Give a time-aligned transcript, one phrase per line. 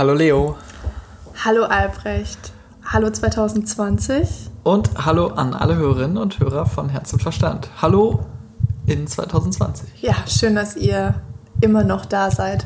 [0.00, 0.56] Hallo Leo.
[1.44, 2.54] Hallo Albrecht.
[2.86, 4.48] Hallo 2020.
[4.62, 7.68] Und hallo an alle Hörerinnen und Hörer von Herz und Verstand.
[7.82, 8.20] Hallo
[8.86, 10.00] in 2020.
[10.00, 11.16] Ja, schön, dass ihr
[11.60, 12.64] immer noch da seid.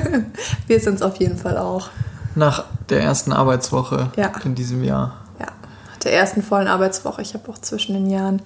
[0.66, 1.90] Wir sind es auf jeden Fall auch.
[2.36, 4.32] Nach der ersten Arbeitswoche Ja.
[4.42, 5.12] in diesem Jahr.
[5.40, 5.48] Ja,
[6.04, 7.20] der ersten vollen Arbeitswoche.
[7.20, 8.40] Ich habe auch zwischen den Jahren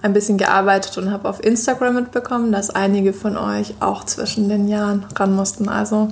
[0.00, 4.66] ein bisschen gearbeitet und habe auf Instagram mitbekommen, dass einige von euch auch zwischen den
[4.66, 5.68] Jahren ran mussten.
[5.68, 6.08] Also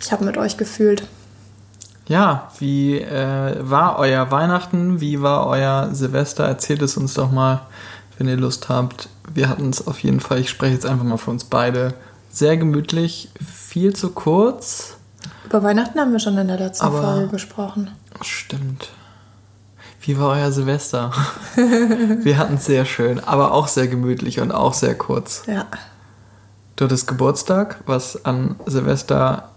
[0.00, 1.04] ich habe mit euch gefühlt.
[2.08, 5.00] Ja, wie äh, war euer Weihnachten?
[5.00, 6.44] Wie war euer Silvester?
[6.44, 7.60] Erzählt es uns doch mal,
[8.16, 9.08] wenn ihr Lust habt.
[9.32, 11.92] Wir hatten es auf jeden Fall, ich spreche jetzt einfach mal für uns beide,
[12.30, 14.96] sehr gemütlich, viel zu kurz.
[15.44, 17.90] Über Weihnachten haben wir schon in der letzten Aber- Folge gesprochen.
[18.22, 18.88] Stimmt.
[20.00, 21.12] Wie war euer Silvester?
[21.56, 25.42] Wir hatten es sehr schön, aber auch sehr gemütlich und auch sehr kurz.
[25.46, 25.66] Ja.
[26.76, 29.50] Du hattest Geburtstag, was an Silvester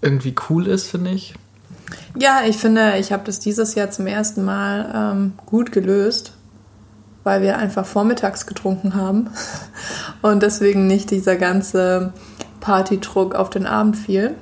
[0.00, 1.34] irgendwie cool ist, finde ich.
[2.16, 6.32] Ja, ich finde, ich habe das dieses Jahr zum ersten Mal ähm, gut gelöst,
[7.24, 9.30] weil wir einfach vormittags getrunken haben
[10.22, 12.12] und deswegen nicht dieser ganze
[12.60, 14.34] Partydruck auf den Abend fiel.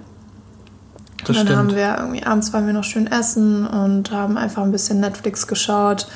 [1.24, 1.80] Das und dann haben stimmt.
[1.80, 6.06] wir irgendwie abends waren wir noch schön essen und haben einfach ein bisschen Netflix geschaut.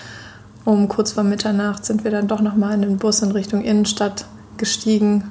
[0.65, 4.27] Um kurz vor Mitternacht sind wir dann doch nochmal in den Bus in Richtung Innenstadt
[4.57, 5.31] gestiegen,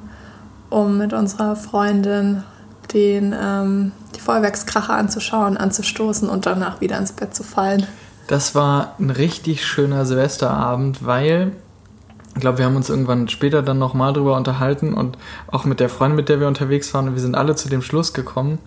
[0.70, 2.44] um mit unserer Freundin
[2.94, 7.88] den, ähm, die Feuerwerkskracher anzuschauen, anzustoßen und danach wieder ins Bett zu fallen.
[8.28, 11.54] Das war ein richtig schöner Silvesterabend, weil
[12.36, 15.90] ich glaube, wir haben uns irgendwann später dann nochmal drüber unterhalten und auch mit der
[15.90, 18.60] Freundin, mit der wir unterwegs waren, und wir sind alle zu dem Schluss gekommen,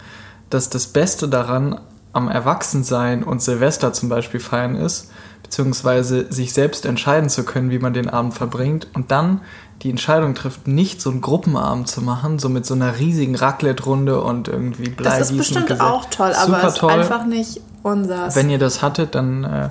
[0.51, 1.81] dass das Beste daran
[2.13, 5.11] am Erwachsensein und Silvester zum Beispiel feiern ist,
[5.43, 9.41] beziehungsweise sich selbst entscheiden zu können, wie man den Abend verbringt und dann
[9.83, 14.21] die Entscheidung trifft, nicht so einen Gruppenabend zu machen, so mit so einer riesigen Raclette-Runde
[14.21, 15.39] und irgendwie Das Bleigießen.
[15.41, 16.91] ist bestimmt auch toll, aber Super es ist toll.
[16.93, 18.37] einfach nicht unseres.
[18.37, 19.69] Wenn ihr das hattet, dann äh,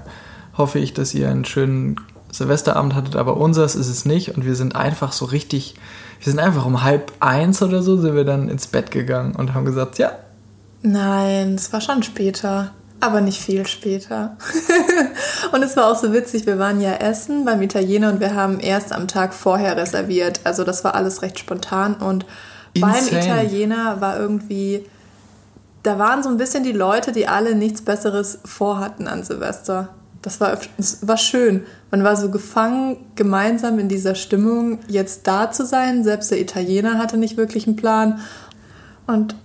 [0.57, 1.95] hoffe ich, dass ihr einen schönen
[2.31, 5.75] Silvesterabend hattet, aber unseres ist es nicht und wir sind einfach so richtig,
[6.21, 9.53] wir sind einfach um halb eins oder so, sind wir dann ins Bett gegangen und
[9.53, 10.11] haben gesagt, ja,
[10.83, 14.37] Nein, es war schon später, aber nicht viel später.
[15.51, 18.59] und es war auch so witzig, wir waren ja essen beim Italiener und wir haben
[18.59, 20.41] erst am Tag vorher reserviert.
[20.43, 22.25] Also das war alles recht spontan und
[22.79, 23.23] beim Insane.
[23.23, 24.85] Italiener war irgendwie,
[25.83, 29.89] da waren so ein bisschen die Leute, die alle nichts Besseres vorhatten an Silvester.
[30.21, 31.65] Das war, es war schön.
[31.89, 36.03] Man war so gefangen, gemeinsam in dieser Stimmung jetzt da zu sein.
[36.03, 38.19] Selbst der Italiener hatte nicht wirklich einen Plan.
[39.07, 39.35] Und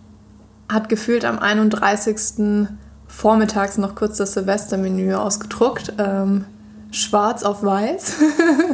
[0.68, 2.68] hat gefühlt am 31.
[3.16, 5.94] vormittags noch kurz das Silvestermenü ausgedruckt.
[5.98, 6.44] Ähm,
[6.90, 8.16] schwarz auf weiß.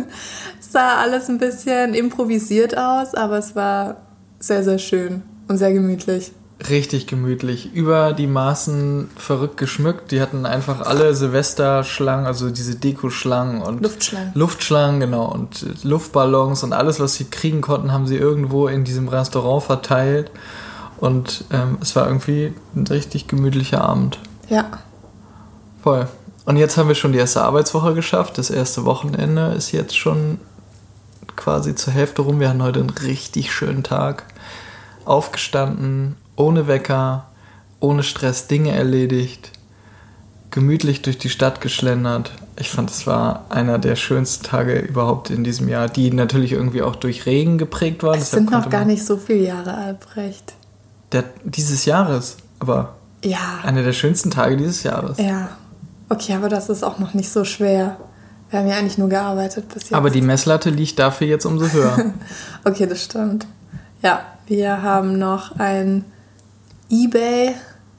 [0.73, 3.99] sah alles ein bisschen improvisiert aus, aber es war
[4.41, 6.33] sehr, sehr schön und sehr gemütlich.
[6.69, 10.11] richtig gemütlich, über die Maßen verrückt geschmückt.
[10.11, 14.33] Die hatten einfach alle Silvesterschlangen, also diese Dekoschlangen und Luftschlangen.
[14.35, 18.85] Luftschlangen, genau, und äh, Luftballons und alles, was sie kriegen konnten, haben sie irgendwo in
[18.85, 20.31] diesem Restaurant verteilt.
[20.99, 24.21] Und ähm, es war irgendwie ein richtig gemütlicher Abend.
[24.53, 24.69] Ja,
[25.83, 26.07] Voll.
[26.45, 28.39] Und jetzt haben wir schon die erste Arbeitswoche geschafft.
[28.39, 30.39] Das erste Wochenende ist jetzt schon
[31.37, 32.39] quasi zur Hälfte rum.
[32.39, 34.25] Wir hatten heute einen richtig schönen Tag.
[35.05, 37.27] Aufgestanden, ohne Wecker,
[37.81, 39.51] ohne Stress Dinge erledigt,
[40.53, 42.31] gemütlich durch die Stadt geschlendert.
[42.57, 46.83] Ich fand, es war einer der schönsten Tage überhaupt in diesem Jahr, die natürlich irgendwie
[46.83, 48.21] auch durch Regen geprägt waren.
[48.21, 50.53] es sind noch gar nicht so viele Jahre, Albrecht.
[51.11, 55.19] Der, dieses Jahres, aber Ja, einer der schönsten Tage dieses Jahres.
[55.19, 55.51] ja.
[56.09, 57.97] Okay, aber das ist auch noch nicht so schwer.
[58.51, 59.95] Wir haben ja eigentlich nur gearbeitet bis jetzt.
[59.95, 62.13] Aber die Messlatte liegt dafür jetzt umso höher.
[62.65, 63.47] Okay, das stimmt.
[64.03, 66.05] Ja, wir haben noch ein
[66.91, 67.55] eBay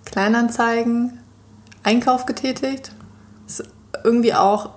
[0.06, 1.18] Kleinanzeigen
[1.82, 2.92] Einkauf getätigt.
[3.48, 3.64] Ist
[4.04, 4.70] irgendwie auch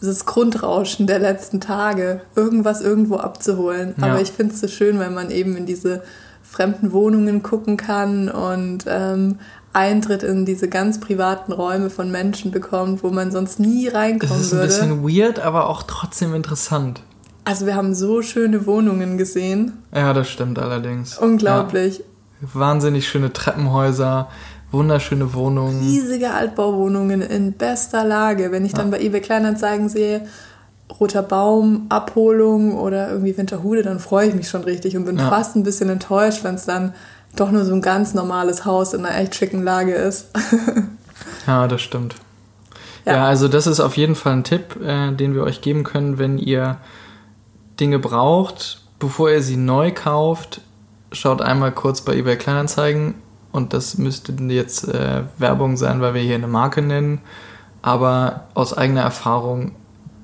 [0.00, 3.94] das Grundrauschen der letzten Tage, irgendwas irgendwo abzuholen.
[3.96, 4.08] Ja.
[4.08, 6.02] Aber ich finde es so schön, weil man eben in diese
[6.50, 9.38] fremden Wohnungen gucken kann und ähm,
[9.72, 14.52] Eintritt in diese ganz privaten Räume von Menschen bekommt, wo man sonst nie reinkommen ist
[14.52, 14.66] ein würde.
[14.66, 17.02] bisschen weird, aber auch trotzdem interessant.
[17.44, 19.78] Also wir haben so schöne Wohnungen gesehen.
[19.94, 21.18] Ja, das stimmt allerdings.
[21.18, 21.98] Unglaublich.
[22.00, 22.48] Ja.
[22.54, 24.28] Wahnsinnig schöne Treppenhäuser,
[24.72, 25.78] wunderschöne Wohnungen.
[25.80, 28.50] riesige Altbauwohnungen in bester Lage.
[28.50, 30.26] Wenn ich dann bei eBay Kleinanzeigen sehe,
[30.98, 35.28] roter Baum, Abholung oder irgendwie Winterhude, dann freue ich mich schon richtig und bin Ja.
[35.28, 36.94] fast ein bisschen enttäuscht, wenn es dann
[37.36, 40.28] doch nur so ein ganz normales Haus in einer echt schicken Lage ist.
[41.46, 42.16] Ja, das stimmt.
[43.06, 43.16] Ja.
[43.16, 43.24] Ja.
[43.26, 46.38] also das ist auf jeden Fall ein Tipp, äh, den wir euch geben können, wenn
[46.38, 46.76] ihr
[47.78, 50.60] Dinge braucht, bevor ihr sie neu kauft,
[51.12, 53.14] schaut einmal kurz bei eBay Kleinanzeigen
[53.52, 57.20] und das müsste jetzt äh, Werbung sein, weil wir hier eine Marke nennen,
[57.82, 59.72] aber aus eigener Erfahrung,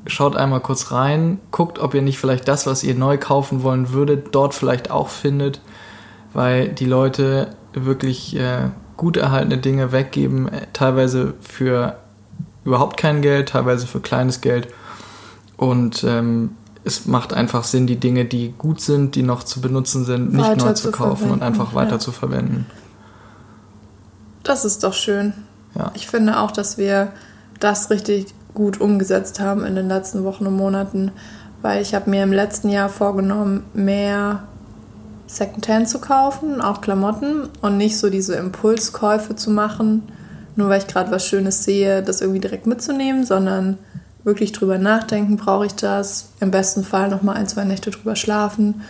[0.06, 3.92] schaut einmal kurz rein, guckt, ob ihr nicht vielleicht das, was ihr neu kaufen wollen
[3.92, 5.60] würdet, dort vielleicht auch findet,
[6.32, 11.96] weil die Leute wirklich äh, gut erhaltene Dinge weggeben, äh, teilweise für
[12.64, 14.68] überhaupt kein Geld, teilweise für kleines Geld.
[15.56, 16.50] Und ähm,
[16.84, 20.44] es macht einfach Sinn, die Dinge, die gut sind, die noch zu benutzen sind, nicht
[20.44, 21.98] weiter neu zu, zu kaufen und einfach weiter ja.
[21.98, 22.66] zu verwenden.
[24.42, 25.32] Das ist doch schön.
[25.74, 25.90] Ja.
[25.94, 27.12] Ich finde auch, dass wir
[27.58, 31.12] das richtig gut umgesetzt haben in den letzten Wochen und Monaten,
[31.62, 34.42] weil ich habe mir im letzten Jahr vorgenommen, mehr
[35.28, 40.02] Secondhand zu kaufen, auch Klamotten und nicht so diese Impulskäufe zu machen,
[40.56, 43.78] nur weil ich gerade was Schönes sehe, das irgendwie direkt mitzunehmen, sondern
[44.24, 48.16] wirklich drüber nachdenken, brauche ich das, im besten Fall noch mal ein, zwei Nächte drüber
[48.16, 48.82] schlafen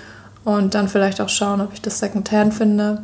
[0.44, 3.02] und dann vielleicht auch schauen, ob ich das Secondhand finde.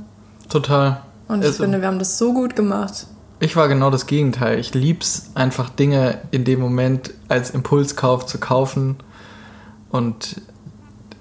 [0.49, 0.99] Total.
[1.29, 3.07] Und ich also, finde, wir haben das so gut gemacht.
[3.43, 4.61] Ich war genau das Gegenteil.
[4.61, 8.99] Ich lieb's einfach Dinge in dem Moment als Impulskauf zu kaufen
[9.91, 10.41] und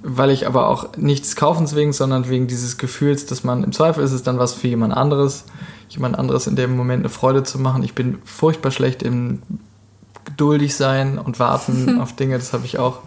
[0.03, 4.03] weil ich aber auch nichts kaufens wegen, sondern wegen dieses Gefühls, dass man im Zweifel
[4.03, 5.45] ist es dann was für jemand anderes,
[5.89, 7.81] jemand anderes in dem Moment eine Freude zu machen.
[7.81, 9.41] Ich bin furchtbar schlecht im
[10.23, 12.37] geduldig sein und warten auf Dinge.
[12.37, 12.99] Das habe ich auch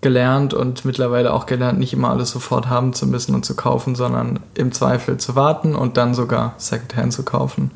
[0.00, 3.94] gelernt und mittlerweile auch gelernt, nicht immer alles sofort haben zu müssen und zu kaufen,
[3.94, 7.70] sondern im Zweifel zu warten und dann sogar Secondhand zu kaufen.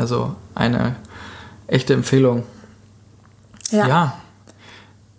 [0.00, 0.96] Also eine
[1.66, 2.44] echte Empfehlung.
[3.70, 3.86] Ja.
[3.86, 4.20] ja.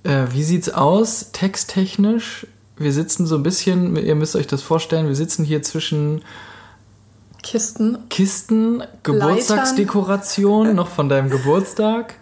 [0.03, 2.47] Äh, wie sieht's aus, texttechnisch?
[2.77, 6.23] Wir sitzen so ein bisschen, ihr müsst euch das vorstellen, wir sitzen hier zwischen
[7.43, 8.09] Kisten.
[8.09, 12.15] Kisten, Geburtstagsdekoration noch von deinem Geburtstag,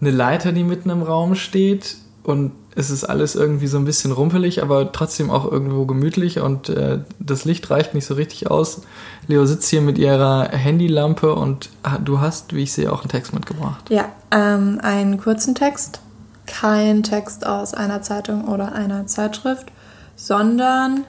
[0.00, 4.12] eine Leiter, die mitten im Raum steht und es ist alles irgendwie so ein bisschen
[4.12, 8.82] rumpelig, aber trotzdem auch irgendwo gemütlich und äh, das Licht reicht nicht so richtig aus.
[9.26, 11.70] Leo sitzt hier mit ihrer Handylampe und
[12.04, 13.90] du hast, wie ich sehe, auch einen Text mitgebracht.
[13.90, 16.00] Ja, ähm, einen kurzen Text
[16.46, 19.66] kein Text aus einer Zeitung oder einer Zeitschrift,
[20.14, 21.04] sondern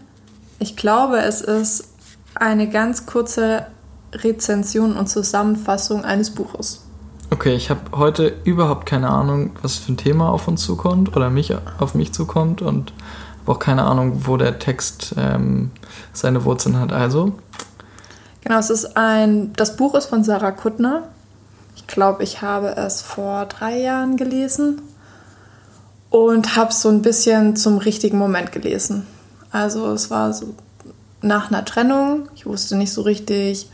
[0.59, 1.89] ich glaube, es ist
[2.35, 3.67] eine ganz kurze
[4.13, 6.83] Rezension und Zusammenfassung eines Buches.
[7.29, 11.29] Okay, ich habe heute überhaupt keine Ahnung, was für ein Thema auf uns zukommt oder
[11.29, 12.93] mich auf mich zukommt und
[13.41, 15.71] habe auch keine Ahnung, wo der Text ähm,
[16.13, 16.93] seine Wurzeln hat.
[16.93, 17.33] Also.
[18.41, 19.51] Genau, es ist ein.
[19.53, 21.03] Das Buch ist von Sarah Kuttner.
[21.75, 24.81] Ich glaube, ich habe es vor drei Jahren gelesen
[26.09, 29.05] und habe so ein bisschen zum richtigen Moment gelesen.
[29.51, 30.55] Also es war so
[31.21, 32.29] nach einer Trennung.
[32.35, 33.69] Ich wusste nicht so richtig,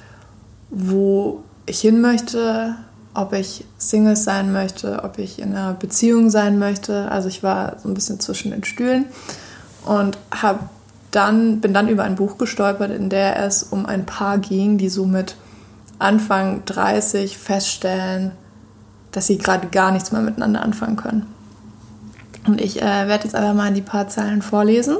[0.69, 2.75] wo ich hin möchte,
[3.13, 7.11] ob ich Single sein möchte, ob ich in einer Beziehung sein möchte.
[7.11, 9.05] Also ich war so ein bisschen zwischen den Stühlen
[9.85, 10.59] und habe
[11.11, 14.89] dann bin dann über ein Buch gestolpert, in der es um ein Paar ging, die
[14.89, 15.35] so mit
[15.99, 18.31] Anfang 30 feststellen,
[19.11, 21.27] dass sie gerade gar nichts mehr miteinander anfangen können.
[22.47, 24.97] Und ich äh, werde jetzt einfach mal die paar Zeilen vorlesen.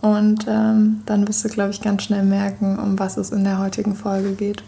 [0.00, 3.58] Und ähm, dann wirst du, glaube ich, ganz schnell merken, um was es in der
[3.58, 4.62] heutigen Folge geht.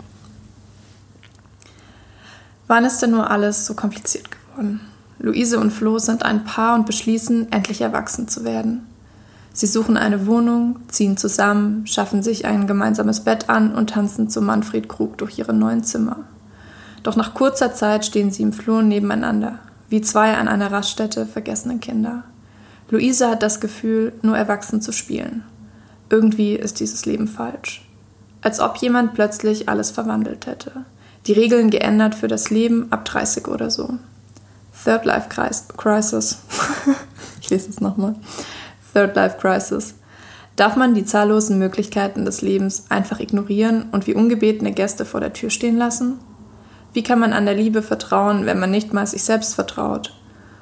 [2.73, 4.81] Wann ist denn nur alles so kompliziert geworden?
[5.19, 8.87] Luise und Flo sind ein Paar und beschließen, endlich erwachsen zu werden.
[9.53, 14.41] Sie suchen eine Wohnung, ziehen zusammen, schaffen sich ein gemeinsames Bett an und tanzen zu
[14.41, 16.21] Manfred Krug durch ihre neuen Zimmer.
[17.03, 19.59] Doch nach kurzer Zeit stehen sie im Flur nebeneinander
[19.91, 22.25] wie zwei an einer Raststätte vergessene Kinder.
[22.89, 25.45] Luise hat das Gefühl, nur erwachsen zu spielen.
[26.09, 27.87] Irgendwie ist dieses Leben falsch.
[28.41, 30.87] Als ob jemand plötzlich alles verwandelt hätte.
[31.27, 33.99] Die Regeln geändert für das Leben ab 30 oder so.
[34.85, 35.29] Third Life
[35.77, 36.39] Crisis.
[37.41, 38.17] ich lese es nochmal.
[38.93, 39.95] Third Life Crisis.
[40.57, 45.33] Darf man die zahllosen Möglichkeiten des Lebens einfach ignorieren und wie ungebetene Gäste vor der
[45.33, 46.19] Tür stehen lassen?
[46.93, 50.15] Wie kann man an der Liebe vertrauen, wenn man nicht mal sich selbst vertraut?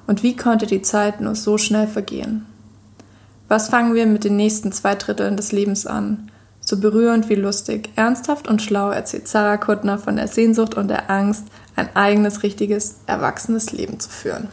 [0.06, 2.46] Und wie konnte die Zeit nur so schnell vergehen?
[3.48, 6.30] Was fangen wir mit den nächsten zwei Dritteln des Lebens an?
[6.70, 11.10] So berührend wie lustig, ernsthaft und schlau erzählt Sarah Kuttner von der Sehnsucht und der
[11.10, 11.42] Angst,
[11.74, 14.46] ein eigenes, richtiges, erwachsenes Leben zu führen.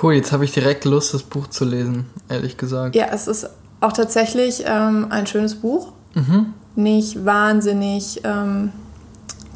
[0.00, 2.94] Cool, jetzt habe ich direkt Lust, das Buch zu lesen, ehrlich gesagt.
[2.94, 3.50] Ja, es ist
[3.80, 5.90] auch tatsächlich ähm, ein schönes Buch.
[6.14, 6.54] Mhm.
[6.76, 8.70] Nicht wahnsinnig ähm,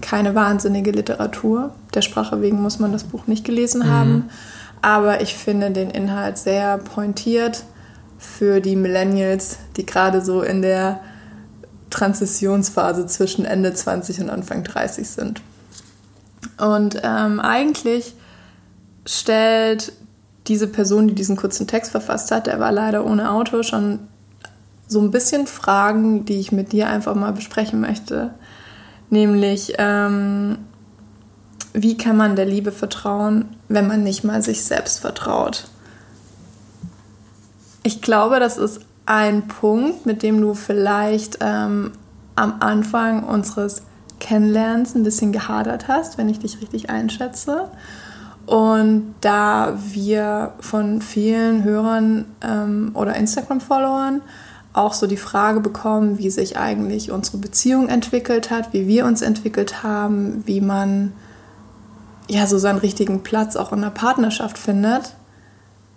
[0.01, 1.71] keine wahnsinnige Literatur.
[1.95, 3.91] Der Sprache wegen muss man das Buch nicht gelesen mhm.
[3.91, 4.31] haben.
[4.83, 7.63] Aber ich finde den Inhalt sehr pointiert
[8.19, 11.01] für die Millennials, die gerade so in der
[11.91, 15.41] Transitionsphase zwischen Ende 20 und Anfang 30 sind.
[16.59, 18.15] Und ähm, eigentlich
[19.07, 19.93] stellt
[20.49, 24.01] diese Person, die diesen kurzen Text verfasst hat, der war leider ohne Autor, schon
[24.87, 28.35] so ein bisschen Fragen, die ich mit dir einfach mal besprechen möchte.
[29.11, 30.59] Nämlich, ähm,
[31.75, 35.69] wie kann man der Liebe vertrauen, wenn man nicht mal sich selbst vertraut?
[37.83, 41.93] Ich glaube, das ist ein Punkt, mit dem du vielleicht ähm,
[42.37, 43.83] am Anfang unseres
[44.21, 47.71] Kennenlernens ein bisschen gehadert hast, wenn ich dich richtig einschätze.
[48.47, 54.23] Und da wir von vielen Hörern ähm, oder Instagram-Followern
[54.73, 59.23] auch so die Frage bekommen, wie sich eigentlich unsere Beziehung entwickelt hat, wie wir uns
[59.23, 61.13] entwickelt haben, wie man
[62.29, 65.15] ja so seinen richtigen Platz auch in der Partnerschaft findet,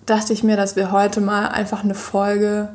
[0.05, 2.70] dachte ich mir, dass wir heute mal einfach eine Folge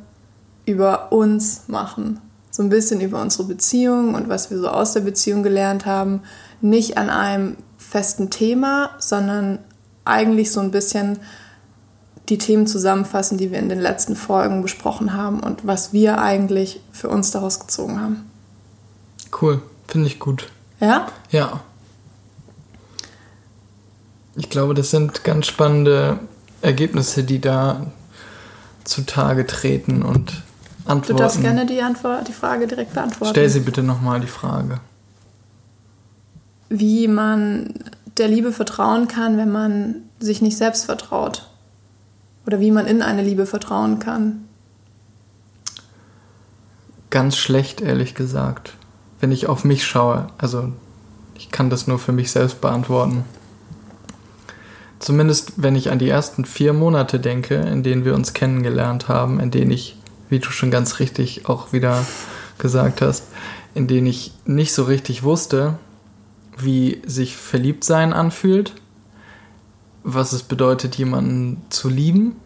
[0.65, 2.21] über uns machen.
[2.51, 6.23] So ein bisschen über unsere Beziehung und was wir so aus der Beziehung gelernt haben.
[6.61, 9.59] Nicht an einem festen Thema, sondern
[10.05, 11.19] eigentlich so ein bisschen
[12.29, 16.81] die Themen zusammenfassen, die wir in den letzten Folgen besprochen haben und was wir eigentlich
[16.93, 18.31] für uns daraus gezogen haben.
[19.41, 20.51] Cool, finde ich gut.
[20.81, 21.07] Ja?
[21.31, 21.61] Ja.
[24.35, 26.19] Ich glaube, das sind ganz spannende
[26.63, 27.87] Ergebnisse, die da
[28.85, 30.43] zutage treten und
[30.85, 31.17] Antworten.
[31.17, 33.33] Du darfst gerne die, Antwort, die Frage direkt beantworten.
[33.33, 34.81] Stell sie bitte nochmal die Frage.
[36.69, 37.75] Wie man
[38.17, 41.49] der Liebe vertrauen kann, wenn man sich nicht selbst vertraut.
[42.47, 44.45] Oder wie man in eine Liebe vertrauen kann.
[47.11, 48.75] Ganz schlecht, ehrlich gesagt.
[49.21, 50.29] Wenn ich auf mich schaue.
[50.39, 50.73] Also
[51.35, 53.25] ich kann das nur für mich selbst beantworten.
[54.99, 59.41] Zumindest wenn ich an die ersten vier Monate denke, in denen wir uns kennengelernt haben,
[59.41, 59.97] in denen ich,
[60.31, 62.05] wie du schon ganz richtig auch wieder
[62.59, 63.25] gesagt hast,
[63.75, 65.79] in denen ich nicht so richtig wusste,
[66.57, 68.73] wie sich Verliebtsein anfühlt,
[70.03, 72.37] was es bedeutet, jemanden zu lieben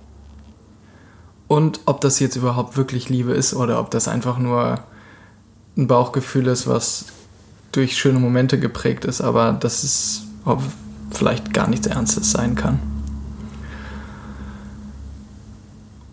[1.47, 4.81] und ob das jetzt überhaupt wirklich Liebe ist oder ob das einfach nur
[5.77, 7.07] ein Bauchgefühl ist, was
[7.71, 10.23] durch schöne Momente geprägt ist, aber das ist
[11.21, 12.79] vielleicht gar nichts Ernstes sein kann.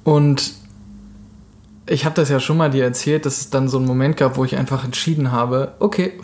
[0.03, 0.53] Und
[1.85, 4.35] ich habe das ja schon mal dir erzählt, dass es dann so einen Moment gab,
[4.35, 6.19] wo ich einfach entschieden habe, okay,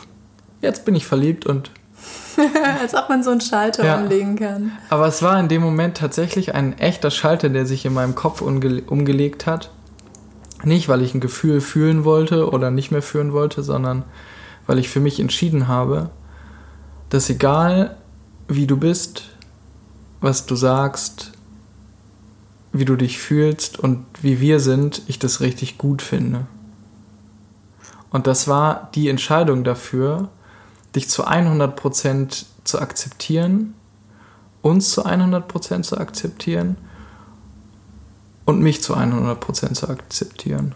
[0.62, 1.72] jetzt bin ich verliebt und.
[2.82, 4.02] Als ob man so einen Schalter ja.
[4.02, 4.74] umlegen kann.
[4.90, 8.42] Aber es war in dem Moment tatsächlich ein echter Schalter, der sich in meinem Kopf
[8.42, 9.70] umgelegt hat.
[10.66, 14.04] Nicht, weil ich ein Gefühl fühlen wollte oder nicht mehr fühlen wollte, sondern
[14.68, 16.10] weil ich für mich entschieden habe,
[17.10, 17.96] dass egal
[18.48, 19.24] wie du bist,
[20.22, 21.32] was du sagst,
[22.72, 26.48] wie du dich fühlst und wie wir sind, ich das richtig gut finde.
[28.10, 30.30] Und das war die Entscheidung dafür,
[30.96, 33.74] dich zu 100% zu akzeptieren,
[34.62, 36.78] uns zu 100% zu akzeptieren
[38.46, 40.76] und mich zu 100% zu akzeptieren.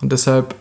[0.00, 0.54] Und deshalb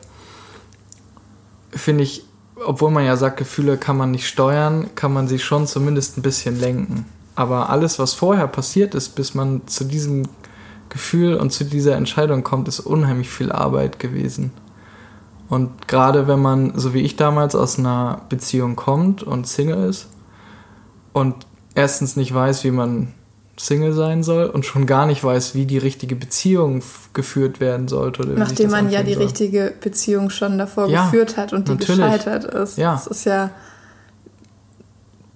[1.71, 2.24] finde ich,
[2.63, 6.21] obwohl man ja sagt, Gefühle kann man nicht steuern, kann man sie schon zumindest ein
[6.21, 7.05] bisschen lenken.
[7.35, 10.27] Aber alles, was vorher passiert ist, bis man zu diesem
[10.89, 14.51] Gefühl und zu dieser Entscheidung kommt, ist unheimlich viel Arbeit gewesen.
[15.49, 20.07] Und gerade wenn man, so wie ich damals, aus einer Beziehung kommt und Single ist
[21.13, 21.35] und
[21.75, 23.13] erstens nicht weiß, wie man
[23.57, 26.83] Single sein soll und schon gar nicht weiß, wie die richtige Beziehung
[27.13, 28.23] geführt werden sollte.
[28.23, 29.23] Nachdem man ja die soll.
[29.23, 32.01] richtige Beziehung schon davor ja, geführt hat und die natürlich.
[32.01, 32.77] gescheitert ist.
[32.77, 32.93] Ja.
[32.93, 33.51] Das ist ja.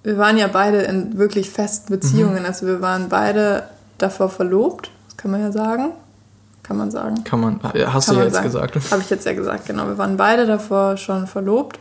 [0.02, 2.40] Wir waren ja beide in wirklich festen Beziehungen.
[2.40, 2.46] Mhm.
[2.46, 3.64] Also wir waren beide
[3.98, 5.92] davor verlobt, das kann man ja sagen.
[6.62, 7.24] Kann man sagen.
[7.24, 8.46] Kann man, hast kann du ja jetzt sagen.
[8.46, 8.78] gesagt.
[8.90, 9.86] Habe ich jetzt ja gesagt, genau.
[9.86, 11.78] Wir waren beide davor schon verlobt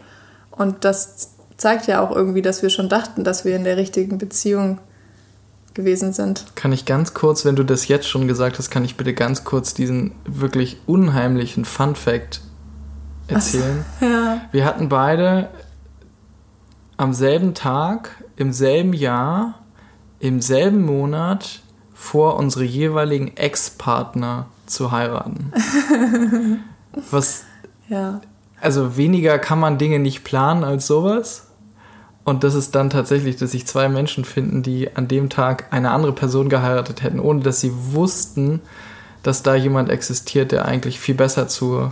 [0.51, 4.17] und das zeigt ja auch irgendwie, dass wir schon dachten, dass wir in der richtigen
[4.17, 4.79] Beziehung
[5.79, 6.45] gewesen sind.
[6.55, 9.45] Kann ich ganz kurz, wenn du das jetzt schon gesagt hast, kann ich bitte ganz
[9.45, 12.41] kurz diesen wirklich unheimlichen Fun Fact
[13.27, 13.85] erzählen?
[13.97, 14.41] Ach, ja.
[14.51, 15.49] Wir hatten beide
[16.97, 19.55] am selben Tag, im selben Jahr,
[20.19, 21.61] im selben Monat
[21.93, 25.53] vor, unsere jeweiligen Ex-Partner zu heiraten.
[27.11, 27.45] Was.
[27.87, 28.19] Ja.
[28.59, 31.48] Also weniger kann man Dinge nicht planen als sowas.
[32.29, 35.89] Und das ist dann tatsächlich, dass sich zwei Menschen finden, die an dem Tag eine
[35.89, 38.61] andere Person geheiratet hätten, ohne dass sie wussten,
[39.23, 41.91] dass da jemand existiert, der eigentlich viel besser zu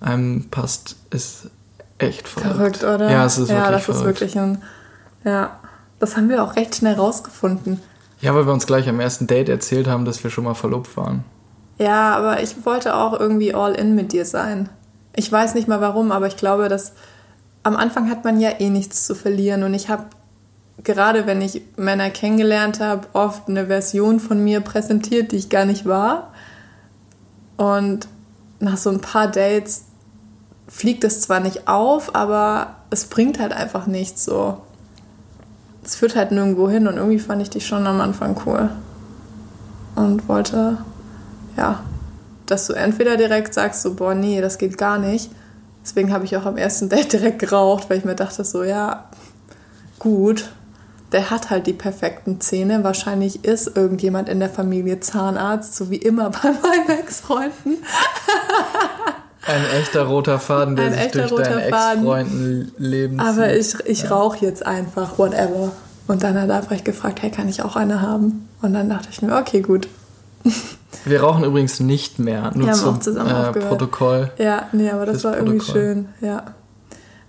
[0.00, 1.50] einem passt, ist
[1.98, 2.76] echt verrückt.
[2.78, 3.10] Verrückt, oder?
[3.10, 4.20] Ja, es ist ja, wirklich das verrückt.
[4.20, 4.62] ist wirklich ein.
[5.24, 5.58] Ja,
[5.98, 7.80] das haben wir auch recht schnell rausgefunden.
[8.20, 10.96] Ja, weil wir uns gleich am ersten Date erzählt haben, dass wir schon mal verlobt
[10.96, 11.24] waren.
[11.76, 14.68] Ja, aber ich wollte auch irgendwie all in mit dir sein.
[15.16, 16.92] Ich weiß nicht mal warum, aber ich glaube, dass
[17.62, 20.06] am Anfang hat man ja eh nichts zu verlieren und ich habe
[20.84, 25.64] gerade wenn ich Männer kennengelernt habe, oft eine Version von mir präsentiert, die ich gar
[25.64, 26.32] nicht war.
[27.56, 28.08] Und
[28.58, 29.84] nach so ein paar Dates
[30.68, 34.58] fliegt es zwar nicht auf, aber es bringt halt einfach nichts so.
[35.84, 38.70] Es führt halt nirgendwo hin und irgendwie fand ich dich schon am Anfang cool.
[39.96, 40.78] Und wollte,
[41.56, 41.82] ja,
[42.46, 45.30] dass du entweder direkt sagst, so, boah, nee, das geht gar nicht.
[45.90, 49.08] Deswegen habe ich auch am ersten Date direkt geraucht, weil ich mir dachte, so, ja,
[49.98, 50.52] gut,
[51.10, 52.84] der hat halt die perfekten Zähne.
[52.84, 57.78] Wahrscheinlich ist irgendjemand in der Familie Zahnarzt, so wie immer bei meinen Ex-Freunden.
[59.44, 62.02] Ein echter roter Faden, der Ein sich durch roter deinen Faden.
[62.02, 65.72] Ex-Freunden-Leben Aber ich, ich rauche jetzt einfach, whatever.
[66.06, 68.48] Und dann hat er einfach gefragt, hey, kann ich auch eine haben?
[68.62, 69.88] Und dann dachte ich mir, okay, gut.
[71.04, 73.68] Wir rauchen übrigens nicht mehr, nur Wir zum auch zusammen äh, aufgehört.
[73.70, 74.30] Protokoll.
[74.38, 75.82] Ja, nee, aber das war irgendwie Protokoll.
[75.82, 76.54] schön, ja.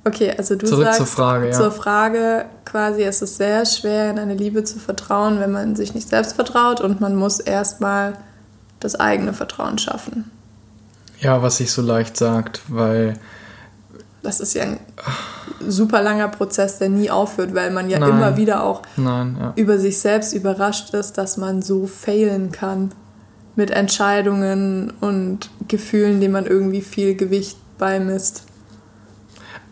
[0.03, 1.51] Okay, also du Zurück sagst zur Frage, ja.
[1.51, 5.93] zur Frage quasi, es ist sehr schwer, in eine Liebe zu vertrauen, wenn man sich
[5.93, 8.13] nicht selbst vertraut und man muss erstmal
[8.79, 10.31] das eigene Vertrauen schaffen.
[11.19, 13.13] Ja, was sich so leicht sagt, weil
[14.23, 14.79] Das ist ja ein
[15.67, 18.09] super langer Prozess, der nie aufhört, weil man ja Nein.
[18.09, 19.53] immer wieder auch nein, ja.
[19.55, 22.91] über sich selbst überrascht ist, dass man so failen kann
[23.55, 28.45] mit Entscheidungen und Gefühlen, denen man irgendwie viel Gewicht beimisst.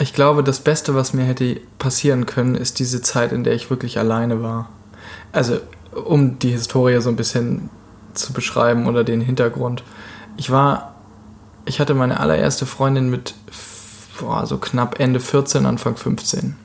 [0.01, 3.69] Ich glaube, das Beste, was mir hätte passieren können, ist diese Zeit, in der ich
[3.69, 4.69] wirklich alleine war.
[5.31, 5.59] Also,
[5.93, 7.69] um die Historie so ein bisschen
[8.13, 9.83] zu beschreiben oder den Hintergrund.
[10.37, 10.95] Ich war,
[11.65, 13.33] ich hatte meine allererste Freundin mit
[14.19, 16.55] boah, so knapp Ende 14, Anfang 15.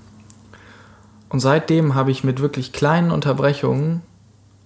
[1.28, 4.02] Und seitdem habe ich mit wirklich kleinen Unterbrechungen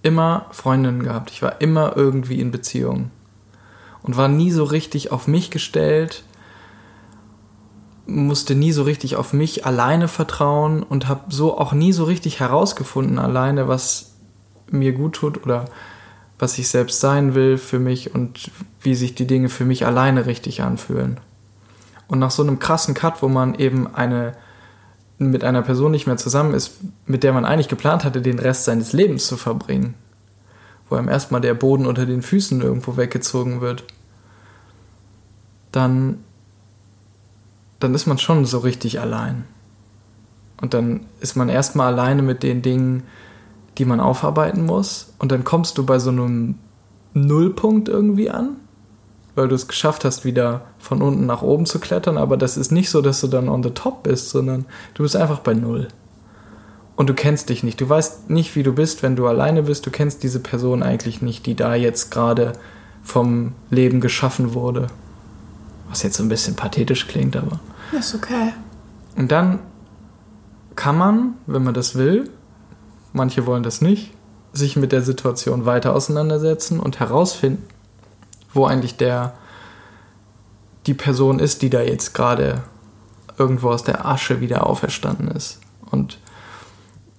[0.01, 1.31] immer Freundinnen gehabt.
[1.31, 3.11] Ich war immer irgendwie in Beziehung.
[4.01, 6.23] Und war nie so richtig auf mich gestellt,
[8.05, 12.39] musste nie so richtig auf mich alleine vertrauen und habe so auch nie so richtig
[12.39, 14.15] herausgefunden alleine, was
[14.71, 15.65] mir gut tut oder
[16.39, 18.51] was ich selbst sein will für mich und
[18.81, 21.19] wie sich die Dinge für mich alleine richtig anfühlen.
[22.07, 24.35] Und nach so einem krassen Cut, wo man eben eine
[25.19, 28.65] mit einer Person nicht mehr zusammen ist, mit der man eigentlich geplant hatte, den Rest
[28.65, 29.93] seines Lebens zu verbringen,
[30.89, 33.83] wo einem erstmal der Boden unter den Füßen irgendwo weggezogen wird,
[35.71, 36.19] dann
[37.79, 39.45] dann ist man schon so richtig allein.
[40.61, 43.03] Und dann ist man erstmal alleine mit den Dingen,
[43.77, 45.13] die man aufarbeiten muss.
[45.17, 46.55] Und dann kommst du bei so einem
[47.13, 48.57] Nullpunkt irgendwie an,
[49.39, 52.17] weil du es geschafft hast, wieder von unten nach oben zu klettern.
[52.17, 55.15] Aber das ist nicht so, dass du dann on the top bist, sondern du bist
[55.15, 55.87] einfach bei Null.
[56.97, 57.79] Und du kennst dich nicht.
[57.79, 59.85] Du weißt nicht, wie du bist, wenn du alleine bist.
[59.85, 62.51] Du kennst diese Person eigentlich nicht, die da jetzt gerade
[63.01, 64.87] vom Leben geschaffen wurde.
[65.87, 67.61] Was jetzt so ein bisschen pathetisch klingt, aber.
[67.97, 68.51] Ist okay.
[69.15, 69.59] Und dann
[70.75, 72.29] kann man, wenn man das will,
[73.13, 74.11] manche wollen das nicht,
[74.51, 77.63] sich mit der Situation weiter auseinandersetzen und herausfinden,
[78.53, 79.33] wo eigentlich der
[80.85, 82.63] die Person ist, die da jetzt gerade
[83.37, 85.59] irgendwo aus der Asche wieder auferstanden ist.
[85.91, 86.19] Und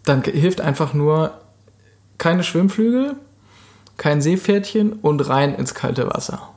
[0.04, 1.32] dann hilft einfach nur
[2.18, 3.16] keine Schwimmflügel,
[3.96, 6.48] kein Seepferdchen und rein ins kalte Wasser.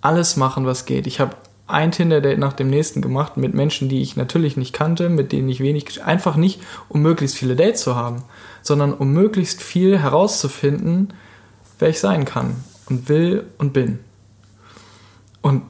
[0.00, 1.06] Alles machen, was geht.
[1.06, 5.10] Ich habe ein Tinder-Date nach dem nächsten gemacht mit Menschen, die ich natürlich nicht kannte,
[5.10, 8.22] mit denen ich wenig, einfach nicht, um möglichst viele Dates zu haben,
[8.62, 11.12] sondern um möglichst viel herauszufinden,
[11.78, 12.56] wer ich sein kann
[12.88, 13.98] und will und bin.
[15.42, 15.62] Und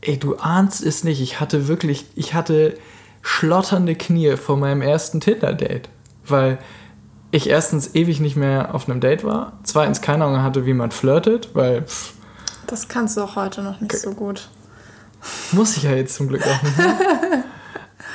[0.00, 2.76] ey, du ahnst es nicht, ich hatte wirklich, ich hatte
[3.22, 5.88] schlotternde Knie vor meinem ersten Tinder-Date,
[6.26, 6.58] weil
[7.30, 10.90] ich erstens ewig nicht mehr auf einem Date war, zweitens keine Ahnung hatte, wie man
[10.90, 12.12] flirtet, weil pff,
[12.66, 14.48] Das kannst du auch heute noch nicht so gut.
[15.52, 17.44] muss ich ja jetzt zum Glück auch nicht mehr.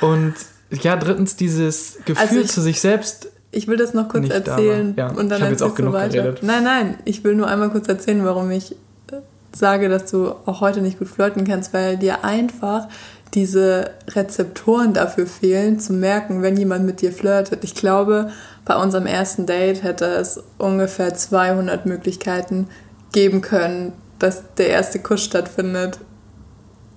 [0.00, 0.34] Und
[0.70, 3.28] ja, drittens dieses Gefühl Also ich- zu sich selbst.
[3.52, 5.10] Ich will das noch kurz Nicht da erzählen war.
[5.10, 6.22] Ja, und dann ich jetzt auch genug weiter.
[6.22, 6.42] geredet.
[6.42, 9.16] Nein, nein, ich will nur einmal kurz erzählen, warum ich äh,
[9.54, 12.86] sage, dass du auch heute nicht gut flirten kannst, weil dir einfach
[13.34, 17.64] diese Rezeptoren dafür fehlen, zu merken, wenn jemand mit dir flirtet.
[17.64, 18.30] Ich glaube,
[18.64, 22.68] bei unserem ersten Date hätte es ungefähr 200 Möglichkeiten
[23.12, 25.98] geben können, dass der erste Kuss stattfindet.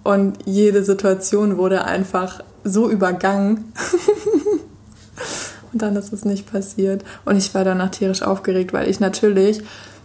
[0.04, 3.74] Und jede Situation wurde einfach so übergangen.
[5.74, 7.04] Und dann ist es nicht passiert.
[7.26, 9.62] Und ich war danach tierisch aufgeregt, weil ich natürlich,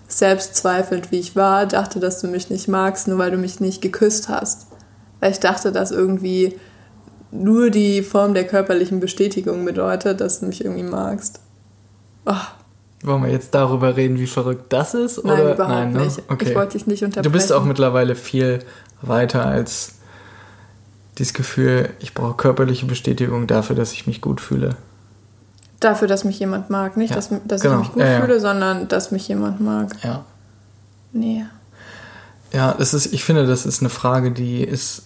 [0.08, 3.82] selbstzweifelnd wie ich war, dachte, dass du mich nicht magst, nur weil du mich nicht
[3.82, 4.66] geküsst hast.
[5.20, 6.56] Weil ich dachte, dass irgendwie
[7.30, 11.40] nur die Form der körperlichen Bestätigung bedeutet, dass du mich irgendwie magst.
[12.24, 12.32] Oh,
[13.02, 15.22] Wollen wir jetzt darüber reden, wie verrückt das ist?
[15.24, 15.54] nein, oder?
[15.54, 16.04] überhaupt nein, ne?
[16.04, 16.22] nicht.
[16.28, 16.48] Okay.
[16.48, 17.30] Ich wollte dich nicht unterbrechen.
[17.30, 18.60] Du bist auch mittlerweile viel
[19.02, 19.94] weiter als
[21.18, 24.76] dieses Gefühl, ich brauche körperliche Bestätigung dafür, dass ich mich gut fühle.
[25.80, 26.96] Dafür, dass mich jemand mag.
[26.96, 27.76] Nicht, Ja, dass, dass genau.
[27.76, 29.94] ich mich gut Ja, fühle, sondern dass mich jemand mag.
[30.02, 30.24] Ja.
[31.12, 31.44] Nee.
[32.52, 35.02] Ja, das ist, ich finde, das ist eine Frage, die ist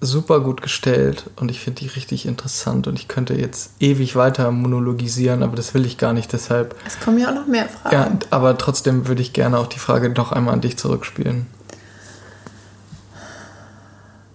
[0.00, 4.52] super gut gestellt und ich finde die richtig interessant und ich könnte jetzt ewig weiter
[4.52, 6.76] monologisieren, aber das will ich gar nicht, deshalb.
[6.86, 7.94] Es kommen ja auch noch mehr Fragen.
[7.96, 11.46] Ja, aber trotzdem würde ich gerne auch die Frage noch einmal an dich zurückspielen.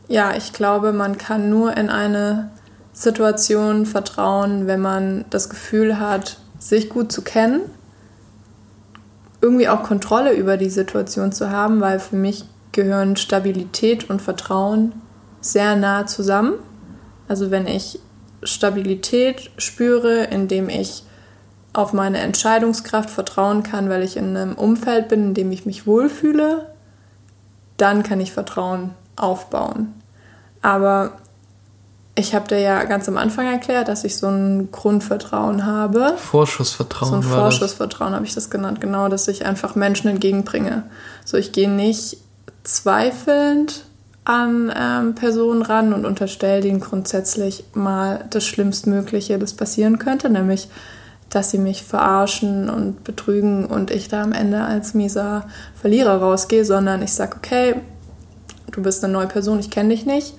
[0.10, 2.50] Ja, ich glaube, man kann nur in eine
[2.94, 7.62] Situation vertrauen, wenn man das Gefühl hat, sich gut zu kennen,
[9.42, 14.94] irgendwie auch Kontrolle über die Situation zu haben, weil für mich gehören Stabilität und Vertrauen
[15.42, 16.54] sehr nah zusammen.
[17.28, 18.00] Also wenn ich
[18.44, 21.04] Stabilität spüre, indem ich
[21.74, 25.88] auf meine Entscheidungskraft vertrauen kann, weil ich in einem Umfeld bin, in dem ich mich
[25.88, 26.68] wohlfühle,
[27.78, 29.94] dann kann ich Vertrauen aufbauen.
[30.62, 31.18] Aber
[32.16, 36.14] ich habe dir ja ganz am Anfang erklärt, dass ich so ein Grundvertrauen habe.
[36.18, 37.10] Vorschussvertrauen.
[37.10, 40.84] So ein Vorschussvertrauen habe ich das genannt, genau, dass ich einfach Menschen entgegenbringe.
[41.26, 42.18] So, ich gehe nicht
[42.64, 43.86] zweifelnd
[44.26, 50.70] an ähm, Personen ran und unterstelle denen grundsätzlich mal das Schlimmstmögliche, das passieren könnte, nämlich
[51.30, 55.48] dass sie mich verarschen und betrügen und ich da am Ende als mieser
[55.82, 57.76] Verlierer rausgehe, sondern ich sage, okay,
[58.72, 60.36] du bist eine neue Person, ich kenne dich nicht.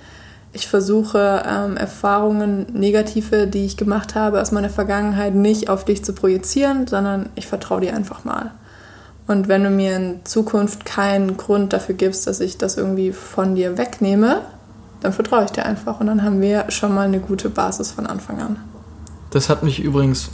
[0.55, 6.05] Ich versuche ähm, Erfahrungen, negative, die ich gemacht habe aus meiner Vergangenheit, nicht auf dich
[6.05, 8.53] zu projizieren, sondern ich vertraue dir einfach mal.
[9.27, 13.55] Und wenn du mir in Zukunft keinen Grund dafür gibst, dass ich das irgendwie von
[13.57, 14.43] dir wegnehme,
[15.01, 16.01] dann vertraue ich dir einfach.
[16.01, 18.57] Und dann haben wir schon mal eine gute Basis von Anfang an.
[19.31, 20.31] Das hat mich übrigens,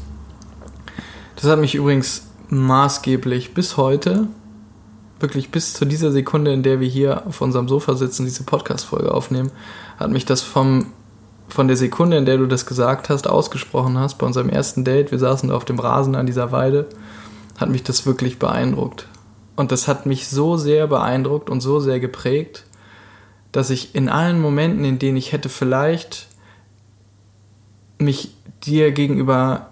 [1.36, 4.26] das hat mich übrigens maßgeblich bis heute,
[5.20, 9.12] wirklich bis zu dieser Sekunde, in der wir hier auf unserem Sofa sitzen, diese Podcast-Folge
[9.12, 9.50] aufnehmen,
[10.00, 10.86] hat mich das vom,
[11.48, 15.12] von der Sekunde, in der du das gesagt hast, ausgesprochen hast, bei unserem ersten Date,
[15.12, 16.88] wir saßen auf dem Rasen an dieser Weide,
[17.58, 19.06] hat mich das wirklich beeindruckt.
[19.56, 22.64] Und das hat mich so sehr beeindruckt und so sehr geprägt,
[23.52, 26.28] dass ich in allen Momenten, in denen ich hätte vielleicht
[27.98, 28.34] mich
[28.64, 29.66] dir gegenüber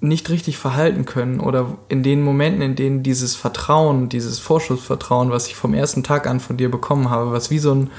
[0.00, 5.46] nicht richtig verhalten können oder in den Momenten, in denen dieses Vertrauen, dieses Vorschussvertrauen, was
[5.48, 7.90] ich vom ersten Tag an von dir bekommen habe, was wie so ein,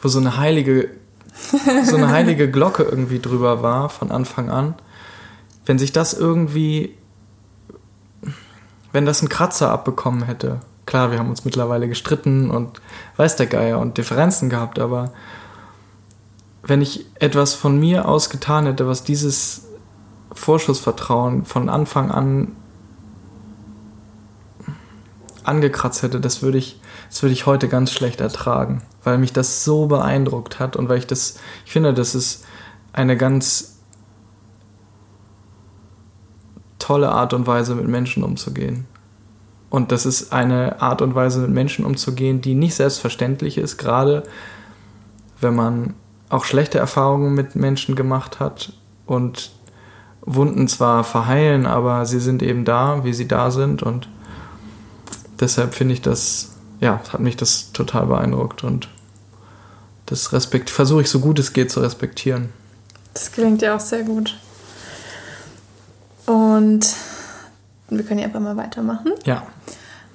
[0.00, 0.90] wo so eine heilige,
[1.84, 4.74] so eine heilige Glocke irgendwie drüber war von Anfang an,
[5.64, 6.94] wenn sich das irgendwie
[8.96, 10.60] wenn das ein Kratzer abbekommen hätte.
[10.86, 12.80] Klar, wir haben uns mittlerweile gestritten und
[13.18, 15.12] weiß der Geier und Differenzen gehabt, aber
[16.62, 19.66] wenn ich etwas von mir aus getan hätte, was dieses
[20.32, 22.52] Vorschussvertrauen von Anfang an
[25.44, 26.80] angekratzt hätte, das würde ich,
[27.10, 30.98] das würde ich heute ganz schlecht ertragen, weil mich das so beeindruckt hat und weil
[30.98, 32.44] ich das, ich finde, das ist
[32.92, 33.78] eine ganz
[36.80, 38.84] tolle Art und Weise, mit Menschen umzugehen.
[39.70, 44.24] Und das ist eine Art und Weise, mit Menschen umzugehen, die nicht selbstverständlich ist, gerade
[45.40, 45.94] wenn man
[46.28, 48.72] auch schlechte Erfahrungen mit Menschen gemacht hat
[49.06, 49.52] und
[50.22, 53.84] Wunden zwar verheilen, aber sie sind eben da, wie sie da sind.
[53.84, 54.08] Und
[55.38, 58.88] deshalb finde ich das, ja, hat mich das total beeindruckt und
[60.06, 62.48] das Respekt versuche ich so gut es geht zu respektieren.
[63.14, 64.36] Das klingt ja auch sehr gut.
[66.26, 66.86] Und
[67.88, 69.12] wir können ja einfach mal weitermachen.
[69.24, 69.46] Ja.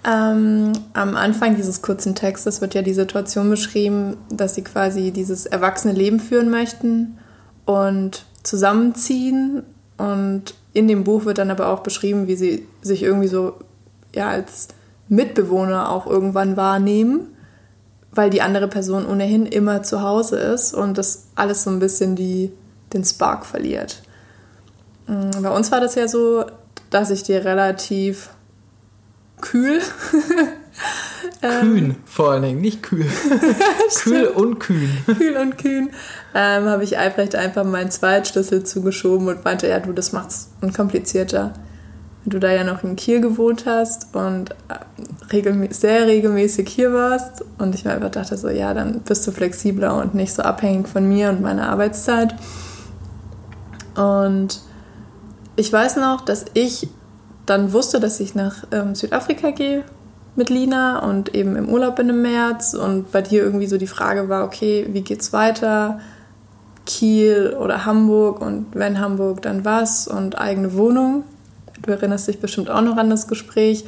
[0.04, 5.46] Ähm, am Anfang dieses kurzen Textes wird ja die Situation beschrieben, dass sie quasi dieses
[5.46, 7.18] erwachsene Leben führen möchten
[7.66, 9.64] und zusammenziehen.
[9.98, 13.56] Und in dem Buch wird dann aber auch beschrieben, wie sie sich irgendwie so
[14.14, 14.70] ja, als
[15.08, 17.28] Mitbewohner auch irgendwann wahrnehmen,
[18.14, 22.16] weil die andere Person ohnehin immer zu Hause ist und das alles so ein bisschen
[22.16, 22.52] die,
[22.94, 24.02] den Spark verliert.
[25.08, 26.46] Mm, bei uns war das ja so,
[26.90, 28.30] dass ich dir relativ
[29.40, 29.82] kühl.
[31.42, 33.06] kühn, vor allen Dingen, nicht kühl.
[34.04, 34.90] kühl und kühn.
[35.18, 35.90] Kühl und kühn.
[36.36, 41.54] Ähm, habe ich Albrecht einfach meinen Zweitschlüssel zugeschoben und meinte, ja, du, das macht's unkomplizierter.
[42.24, 44.76] Wenn du da ja noch in Kiel gewohnt hast und äh,
[45.32, 49.32] regelmä sehr regelmäßig hier warst und ich mir einfach dachte so, ja, dann bist du
[49.32, 52.36] flexibler und nicht so abhängig von mir und meiner Arbeitszeit.
[53.96, 54.62] Und
[55.56, 56.88] ich weiß noch, dass ich
[57.46, 59.84] dann wusste, dass ich nach ähm, Südafrika gehe
[60.36, 63.88] mit Lina und eben im Urlaub bin im März und bei dir irgendwie so die
[63.88, 66.00] Frage war, okay, wie geht's weiter?
[66.86, 71.24] Kiel oder Hamburg und wenn Hamburg, dann was und eigene Wohnung.
[71.82, 73.86] Du erinnerst dich bestimmt auch noch an das Gespräch,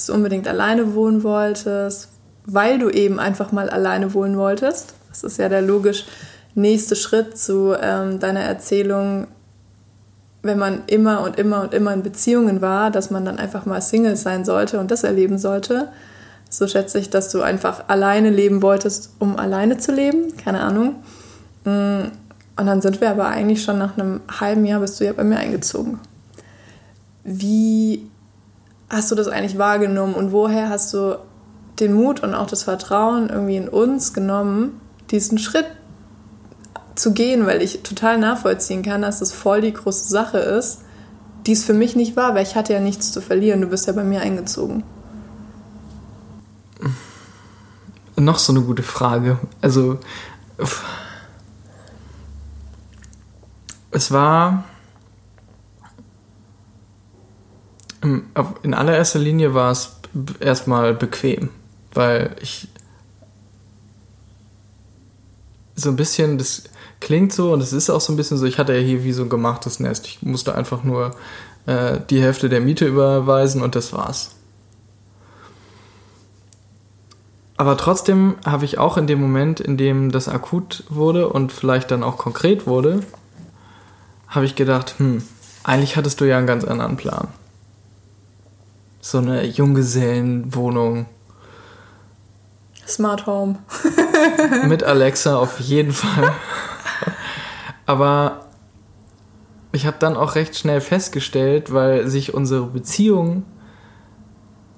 [0.00, 2.08] dass du unbedingt alleine wohnen wolltest,
[2.46, 4.94] weil du eben einfach mal alleine wohnen wolltest.
[5.10, 6.06] Das ist ja der logisch
[6.54, 9.26] nächste Schritt zu ähm, deiner Erzählung,
[10.42, 13.82] wenn man immer und immer und immer in Beziehungen war, dass man dann einfach mal
[13.82, 15.88] Single sein sollte und das erleben sollte.
[16.48, 20.34] So schätze ich, dass du einfach alleine leben wolltest, um alleine zu leben.
[20.38, 20.94] Keine Ahnung.
[21.66, 22.08] Mm,
[22.56, 25.24] und dann sind wir aber eigentlich schon nach einem halben Jahr bist du ja bei
[25.24, 26.00] mir eingezogen.
[27.22, 28.09] Wie
[28.90, 31.18] hast du das eigentlich wahrgenommen und woher hast du
[31.78, 35.66] den Mut und auch das Vertrauen irgendwie in uns genommen, diesen Schritt
[36.96, 40.82] zu gehen, weil ich total nachvollziehen kann, dass das voll die große Sache ist,
[41.46, 43.62] die es für mich nicht war, weil ich hatte ja nichts zu verlieren.
[43.62, 44.82] Du bist ja bei mir eingezogen.
[48.16, 49.38] Noch so eine gute Frage.
[49.62, 49.98] Also
[53.92, 54.64] es war
[58.02, 59.96] in allererster Linie war es
[60.40, 61.50] erstmal bequem,
[61.92, 62.68] weil ich
[65.74, 66.64] so ein bisschen das
[67.00, 69.12] klingt so und es ist auch so ein bisschen so, ich hatte ja hier wie
[69.12, 70.06] so ein gemachtes Nest.
[70.06, 71.12] Ich musste einfach nur
[71.66, 74.32] äh, die Hälfte der Miete überweisen und das war's.
[77.56, 81.90] Aber trotzdem habe ich auch in dem Moment, in dem das akut wurde und vielleicht
[81.90, 83.00] dann auch konkret wurde,
[84.28, 85.22] habe ich gedacht, hm,
[85.62, 87.28] eigentlich hattest du ja einen ganz anderen Plan.
[89.00, 91.06] So eine Junggesellenwohnung.
[92.86, 93.58] Smart Home.
[94.66, 96.32] Mit Alexa auf jeden Fall.
[97.86, 98.46] Aber
[99.72, 103.44] ich habe dann auch recht schnell festgestellt, weil sich unsere Beziehung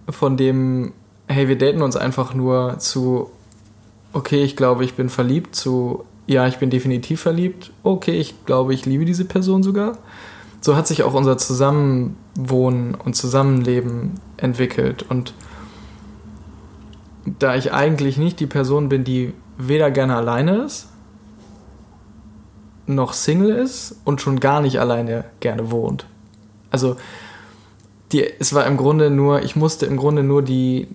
[0.09, 0.93] von dem,
[1.29, 3.31] hey, wir daten uns einfach nur zu,
[4.13, 8.75] okay, ich glaube, ich bin verliebt, zu, ja, ich bin definitiv verliebt, okay, ich glaube,
[8.75, 9.99] ich liebe diese Person sogar.
[10.63, 15.05] So hat sich auch unser Zusammenwohnen und Zusammenleben entwickelt.
[15.09, 15.35] Und
[17.39, 20.89] da ich eigentlich nicht die Person bin, die weder gerne alleine ist,
[22.87, 26.07] noch Single ist und schon gar nicht alleine gerne wohnt.
[26.71, 26.97] Also
[28.13, 30.89] die, es war im Grunde nur, ich musste im Grunde nur die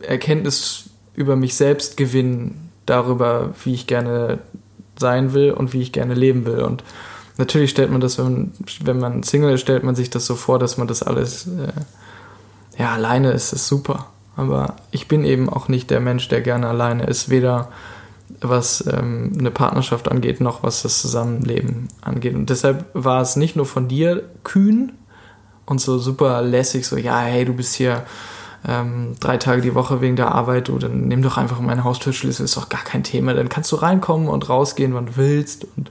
[0.00, 4.38] Erkenntnis über mich selbst gewinnen, darüber, wie ich gerne
[4.98, 6.60] sein will und wie ich gerne leben will.
[6.60, 6.82] Und
[7.38, 8.52] natürlich stellt man das, wenn man,
[8.84, 12.80] wenn man Single ist, stellt man sich das so vor, dass man das alles, äh,
[12.80, 14.06] ja, alleine ist, ist super.
[14.36, 17.68] Aber ich bin eben auch nicht der Mensch, der gerne alleine ist, weder
[18.40, 22.34] was ähm, eine Partnerschaft angeht, noch was das Zusammenleben angeht.
[22.34, 24.92] Und deshalb war es nicht nur von dir kühn
[25.66, 28.04] und so super lässig, so, ja, hey, du bist hier
[28.66, 32.44] ähm, drei Tage die Woche wegen der Arbeit, du, dann nimm doch einfach meinen Haustürschlüssel,
[32.44, 35.66] ist doch gar kein Thema, dann kannst du reinkommen und rausgehen, wann du willst.
[35.76, 35.90] Und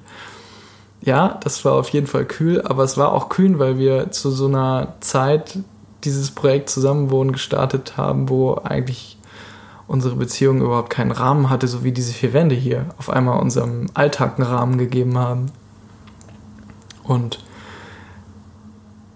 [1.02, 4.30] ja, das war auf jeden Fall kühl, aber es war auch kühn, weil wir zu
[4.30, 5.60] so einer Zeit
[6.04, 9.18] dieses Projekt Zusammenwohnen gestartet haben, wo eigentlich
[9.88, 13.88] unsere Beziehung überhaupt keinen Rahmen hatte, so wie diese vier Wände hier auf einmal unserem
[13.94, 15.48] Alltag einen Rahmen gegeben haben.
[17.04, 17.44] Und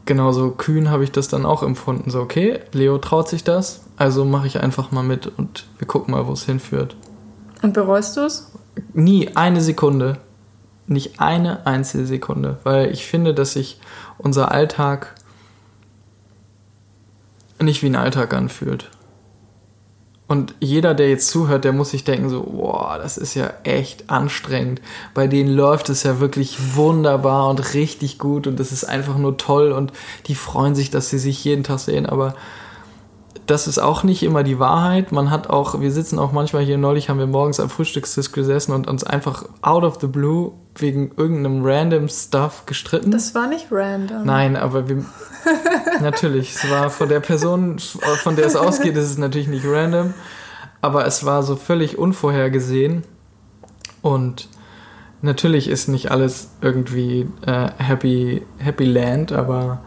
[0.05, 2.09] genauso kühn habe ich das dann auch empfunden.
[2.09, 6.13] So, okay, Leo traut sich das, also mache ich einfach mal mit und wir gucken
[6.13, 6.95] mal, wo es hinführt.
[7.61, 8.51] Und bereust du es?
[8.93, 10.17] Nie eine Sekunde.
[10.87, 12.57] Nicht eine einzige Sekunde.
[12.63, 13.79] Weil ich finde, dass sich
[14.17, 15.15] unser Alltag
[17.61, 18.89] nicht wie ein Alltag anfühlt.
[20.27, 24.09] Und jeder, der jetzt zuhört, der muss sich denken so, boah, das ist ja echt
[24.09, 24.81] anstrengend.
[25.13, 29.37] Bei denen läuft es ja wirklich wunderbar und richtig gut und das ist einfach nur
[29.37, 29.93] toll und
[30.25, 32.07] die freuen sich, dass sie sich jeden Tag sehen.
[32.07, 32.33] Aber
[33.47, 35.11] das ist auch nicht immer die Wahrheit.
[35.11, 38.71] Man hat auch, wir sitzen auch manchmal hier, neulich haben wir morgens am Frühstückstisch gesessen
[38.71, 43.11] und uns einfach out of the blue wegen irgendeinem random Stuff gestritten.
[43.11, 44.25] Das war nicht random.
[44.25, 45.05] Nein, aber wir,
[46.01, 50.13] natürlich, es war von der Person, von der es ausgeht, ist es natürlich nicht random,
[50.81, 53.03] aber es war so völlig unvorhergesehen
[54.01, 54.49] und
[55.21, 59.81] natürlich ist nicht alles irgendwie äh, happy, happy land, aber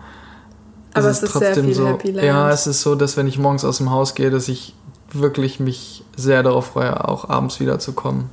[0.98, 1.98] aber es ist, ist trotzdem so.
[2.04, 4.74] Ja, es ist so, dass wenn ich morgens aus dem Haus gehe, dass ich
[5.12, 8.30] wirklich mich sehr darauf freue, auch abends wiederzukommen.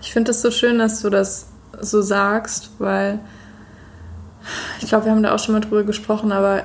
[0.00, 1.46] Ich finde es so schön, dass du das
[1.80, 3.20] so sagst, weil
[4.80, 6.62] ich glaube, wir haben da auch schon mal drüber gesprochen, aber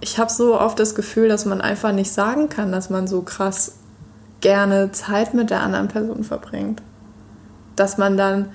[0.00, 3.22] ich habe so oft das Gefühl, dass man einfach nicht sagen kann, dass man so
[3.22, 3.76] krass
[4.40, 6.82] gerne Zeit mit der anderen Person verbringt.
[7.76, 8.50] Dass man dann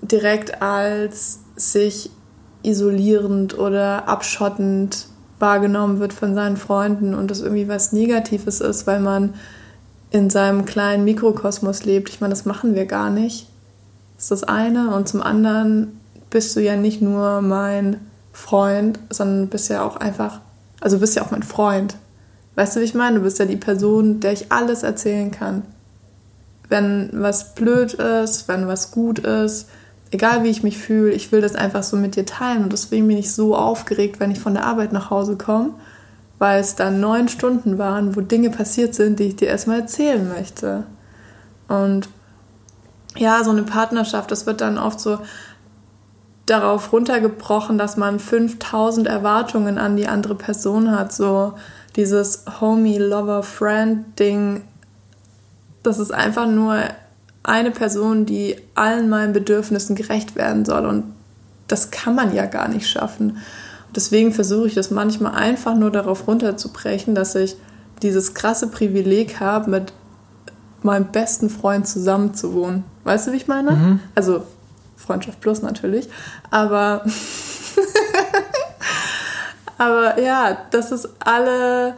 [0.00, 2.10] direkt als sich
[2.62, 5.06] isolierend oder abschottend
[5.38, 9.34] wahrgenommen wird von seinen Freunden und das irgendwie was Negatives ist, weil man
[10.10, 12.10] in seinem kleinen Mikrokosmos lebt.
[12.10, 13.48] Ich meine, das machen wir gar nicht.
[14.16, 14.94] Das ist das eine.
[14.94, 18.00] Und zum anderen bist du ja nicht nur mein
[18.32, 20.40] Freund, sondern bist ja auch einfach,
[20.80, 21.96] also bist ja auch mein Freund.
[22.54, 23.16] Weißt du, wie ich meine?
[23.16, 25.62] Du bist ja die Person, der ich alles erzählen kann.
[26.68, 29.68] Wenn was blöd ist, wenn was gut ist,
[30.12, 33.08] egal wie ich mich fühle, ich will das einfach so mit dir teilen und deswegen
[33.08, 35.70] bin ich so aufgeregt, wenn ich von der Arbeit nach Hause komme,
[36.38, 40.28] weil es dann neun Stunden waren, wo Dinge passiert sind, die ich dir erstmal erzählen
[40.28, 40.84] möchte.
[41.66, 42.08] Und
[43.16, 45.18] ja, so eine Partnerschaft, das wird dann oft so
[46.46, 51.12] darauf runtergebrochen, dass man 5000 Erwartungen an die andere Person hat.
[51.12, 51.54] So
[51.96, 54.62] dieses Homie, Lover, Friend-Ding.
[55.82, 56.82] Das ist einfach nur
[57.42, 60.86] eine Person, die allen meinen Bedürfnissen gerecht werden soll.
[60.86, 61.04] Und
[61.68, 63.38] das kann man ja gar nicht schaffen.
[63.94, 67.56] deswegen versuche ich das manchmal einfach nur darauf runterzubrechen, dass ich
[68.02, 69.92] dieses krasse Privileg habe, mit
[70.82, 72.84] meinem besten Freund zusammenzuwohnen.
[73.04, 73.72] Weißt du, wie ich meine?
[73.72, 74.00] Mhm.
[74.14, 74.44] Also
[74.96, 76.08] Freundschaft plus natürlich.
[76.50, 77.04] Aber,
[79.78, 81.94] aber ja, das ist alle,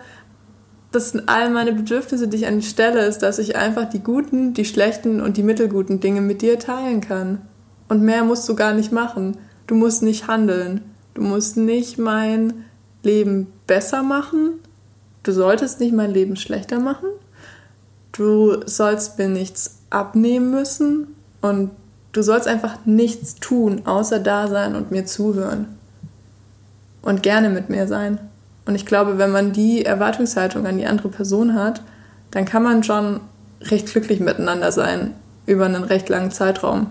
[0.94, 4.00] das sind all meine Bedürfnisse, die ich an die Stelle ist, dass ich einfach die
[4.00, 7.42] guten, die schlechten und die mittelguten Dinge mit dir teilen kann.
[7.88, 9.36] Und mehr musst du gar nicht machen.
[9.66, 10.80] Du musst nicht handeln.
[11.14, 12.64] Du musst nicht mein
[13.02, 14.60] Leben besser machen.
[15.22, 17.08] Du solltest nicht mein Leben schlechter machen.
[18.12, 21.08] Du sollst mir nichts abnehmen müssen.
[21.40, 21.70] Und
[22.14, 25.66] Du sollst einfach nichts tun, außer da sein und mir zuhören.
[27.02, 28.20] Und gerne mit mir sein.
[28.66, 31.82] Und ich glaube, wenn man die Erwartungshaltung an die andere Person hat,
[32.30, 33.20] dann kann man schon
[33.60, 35.14] recht glücklich miteinander sein
[35.46, 36.86] über einen recht langen Zeitraum.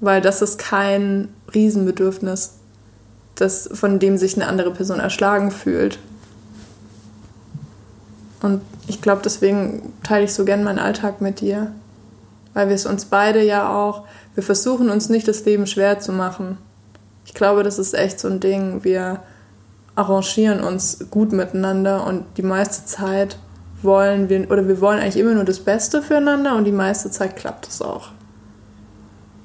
[0.00, 2.54] Weil das ist kein Riesenbedürfnis,
[3.34, 5.98] das, von dem sich eine andere Person erschlagen fühlt.
[8.42, 11.72] Und ich glaube, deswegen teile ich so gern meinen Alltag mit dir
[12.56, 16.10] weil wir es uns beide ja auch, wir versuchen uns nicht das Leben schwer zu
[16.10, 16.56] machen.
[17.26, 18.82] Ich glaube, das ist echt so ein Ding.
[18.82, 19.22] Wir
[19.96, 23.38] arrangieren uns gut miteinander und die meiste Zeit
[23.82, 27.36] wollen wir, oder wir wollen eigentlich immer nur das Beste füreinander und die meiste Zeit
[27.36, 28.10] klappt es auch.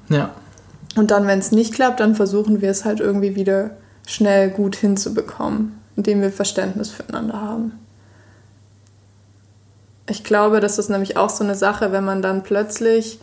[0.08, 0.30] Ja.
[0.94, 3.70] Und dann, wenn es nicht klappt, dann versuchen wir es halt irgendwie wieder
[4.06, 7.72] schnell gut hinzubekommen, indem wir Verständnis füreinander haben.
[10.08, 13.20] Ich glaube, das ist nämlich auch so eine Sache, wenn man dann plötzlich,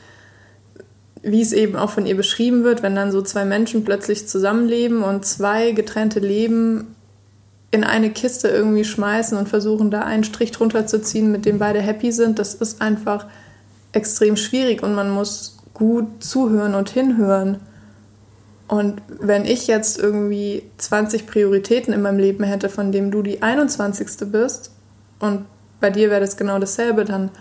[1.21, 5.03] wie es eben auch von ihr beschrieben wird, wenn dann so zwei Menschen plötzlich zusammenleben
[5.03, 6.95] und zwei getrennte Leben
[7.71, 11.59] in eine Kiste irgendwie schmeißen und versuchen, da einen Strich drunter zu ziehen, mit dem
[11.59, 13.27] beide happy sind, das ist einfach
[13.91, 17.57] extrem schwierig und man muss gut zuhören und hinhören.
[18.67, 23.41] Und wenn ich jetzt irgendwie 20 Prioritäten in meinem Leben hätte, von dem du die
[23.41, 24.31] 21.
[24.31, 24.71] bist
[25.19, 25.45] und
[25.79, 27.31] bei dir wäre das genau dasselbe, dann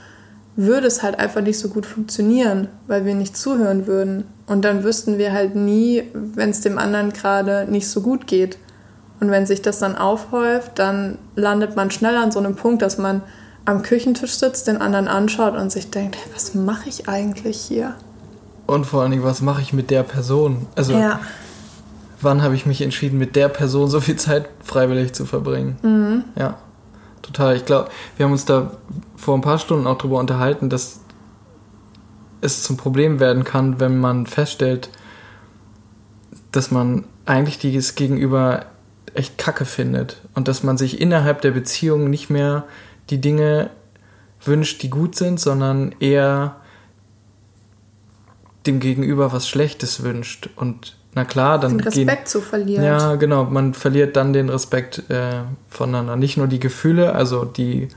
[0.56, 4.24] würde es halt einfach nicht so gut funktionieren, weil wir nicht zuhören würden.
[4.46, 8.58] Und dann wüssten wir halt nie, wenn es dem anderen gerade nicht so gut geht.
[9.20, 12.98] Und wenn sich das dann aufhäuft, dann landet man schnell an so einem Punkt, dass
[12.98, 13.22] man
[13.64, 17.94] am Küchentisch sitzt, den anderen anschaut und sich denkt, hey, was mache ich eigentlich hier?
[18.66, 20.66] Und vor allen Dingen, was mache ich mit der Person?
[20.74, 21.20] Also, ja.
[22.20, 25.76] wann habe ich mich entschieden, mit der Person so viel Zeit freiwillig zu verbringen?
[25.82, 26.24] Mhm.
[26.38, 26.58] Ja
[27.28, 27.56] total.
[27.56, 28.72] Ich glaube, wir haben uns da
[29.16, 31.00] vor ein paar Stunden auch darüber unterhalten, dass
[32.40, 34.90] es zum Problem werden kann, wenn man feststellt,
[36.52, 38.66] dass man eigentlich dieses Gegenüber
[39.14, 42.64] echt kacke findet und dass man sich innerhalb der Beziehung nicht mehr
[43.10, 43.70] die Dinge
[44.44, 46.56] wünscht, die gut sind, sondern eher
[48.66, 51.78] dem Gegenüber was Schlechtes wünscht und na klar, dann.
[51.78, 52.84] Den Respekt gehen, zu verlieren.
[52.84, 53.44] Ja, genau.
[53.44, 56.16] Man verliert dann den Respekt äh, voneinander.
[56.16, 57.88] Nicht nur die Gefühle, also die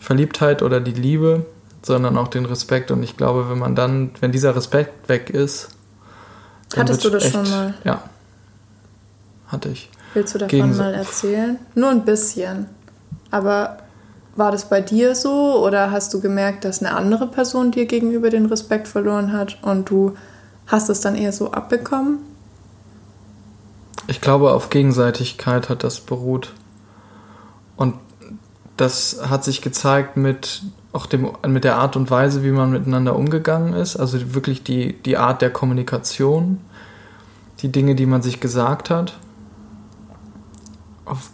[0.00, 1.44] Verliebtheit oder die Liebe,
[1.82, 2.90] sondern auch den Respekt.
[2.90, 5.70] Und ich glaube, wenn man dann, wenn dieser Respekt weg ist.
[6.74, 7.74] Hattest du das echt, schon mal?
[7.84, 8.02] Ja.
[9.48, 9.90] Hatte ich.
[10.14, 11.58] Willst du davon mal erzählen?
[11.74, 12.66] Nur ein bisschen.
[13.30, 13.78] Aber
[14.36, 18.30] war das bei dir so oder hast du gemerkt, dass eine andere Person dir gegenüber
[18.30, 20.14] den Respekt verloren hat und du
[20.66, 22.18] Hast es dann eher so abbekommen?
[24.06, 26.52] Ich glaube, auf Gegenseitigkeit hat das beruht.
[27.76, 27.94] Und
[28.76, 33.16] das hat sich gezeigt mit auch dem, mit der Art und Weise, wie man miteinander
[33.16, 33.96] umgegangen ist.
[33.96, 36.58] Also wirklich die, die Art der Kommunikation,
[37.60, 39.18] die Dinge, die man sich gesagt hat.
[41.04, 41.30] Auf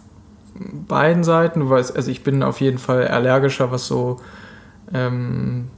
[0.87, 4.19] beiden Seiten, du weißt, also ich bin auf jeden Fall allergischer, was so
[4.93, 5.69] ähm,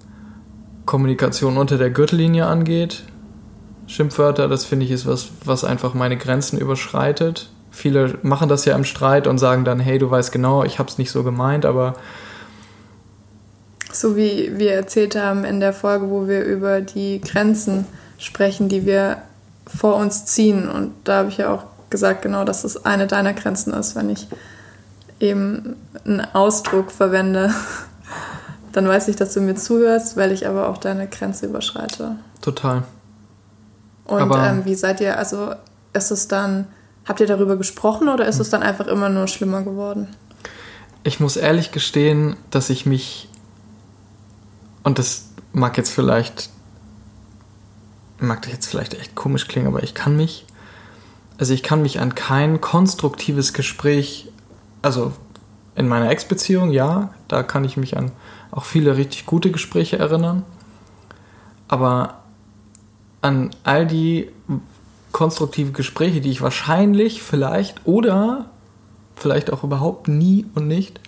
[0.86, 3.04] Kommunikation unter der Gürtellinie angeht.
[3.88, 7.50] Schimpfwörter, das finde ich ist was, was einfach meine Grenzen überschreitet.
[7.72, 10.90] Viele machen das ja im Streit und sagen dann, hey, du weißt genau, ich habe
[10.90, 11.96] es nicht so gemeint, aber
[13.92, 17.86] so wie wir erzählt haben in der Folge, wo wir über die Grenzen
[18.18, 19.18] sprechen, die wir
[19.66, 20.70] vor uns ziehen.
[20.70, 24.10] Und da habe ich ja auch gesagt, genau, dass es eine deiner Grenzen ist, wenn
[24.10, 24.28] ich
[25.20, 27.54] eben einen Ausdruck verwende.
[28.72, 32.16] Dann weiß ich, dass du mir zuhörst, weil ich aber auch deine Grenze überschreite.
[32.42, 32.84] Total.
[34.06, 35.54] Und ähm, wie seid ihr, also
[35.94, 36.68] ist es dann,
[37.06, 40.08] habt ihr darüber gesprochen oder ist es dann einfach immer nur schlimmer geworden?
[41.04, 43.30] ich muss ehrlich gestehen, dass ich mich,
[44.84, 46.50] und das mag jetzt vielleicht,
[48.20, 50.46] mag jetzt vielleicht echt komisch klingen, aber ich kann mich,
[51.42, 54.28] also ich kann mich an kein konstruktives Gespräch,
[54.84, 55.12] also
[55.76, 58.12] in meiner Ex-Beziehung, ja, da kann ich mich an
[58.52, 60.44] auch viele richtig gute Gespräche erinnern,
[61.68, 62.20] aber
[63.24, 64.30] an all die
[65.14, 68.46] konstruktive Gespräche, die ich wahrscheinlich, vielleicht oder
[69.16, 71.00] vielleicht auch überhaupt nie und nicht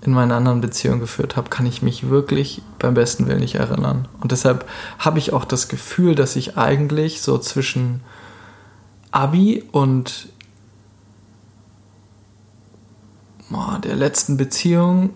[0.00, 4.08] in meiner anderen Beziehung geführt habe, kann ich mich wirklich beim besten Willen nicht erinnern.
[4.20, 8.00] Und deshalb habe ich auch das Gefühl, dass ich eigentlich so zwischen
[9.12, 10.28] Abi und
[13.84, 15.10] der letzten Beziehung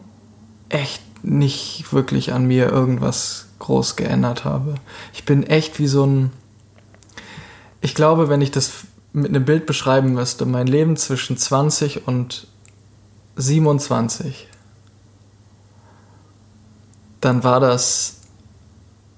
[0.68, 4.74] echt nicht wirklich an mir irgendwas groß geändert habe.
[5.12, 6.30] Ich bin echt wie so ein.
[7.80, 12.48] Ich glaube, wenn ich das mit einem Bild beschreiben müsste, mein Leben zwischen 20 und
[13.36, 14.48] 27,
[17.20, 18.20] dann war das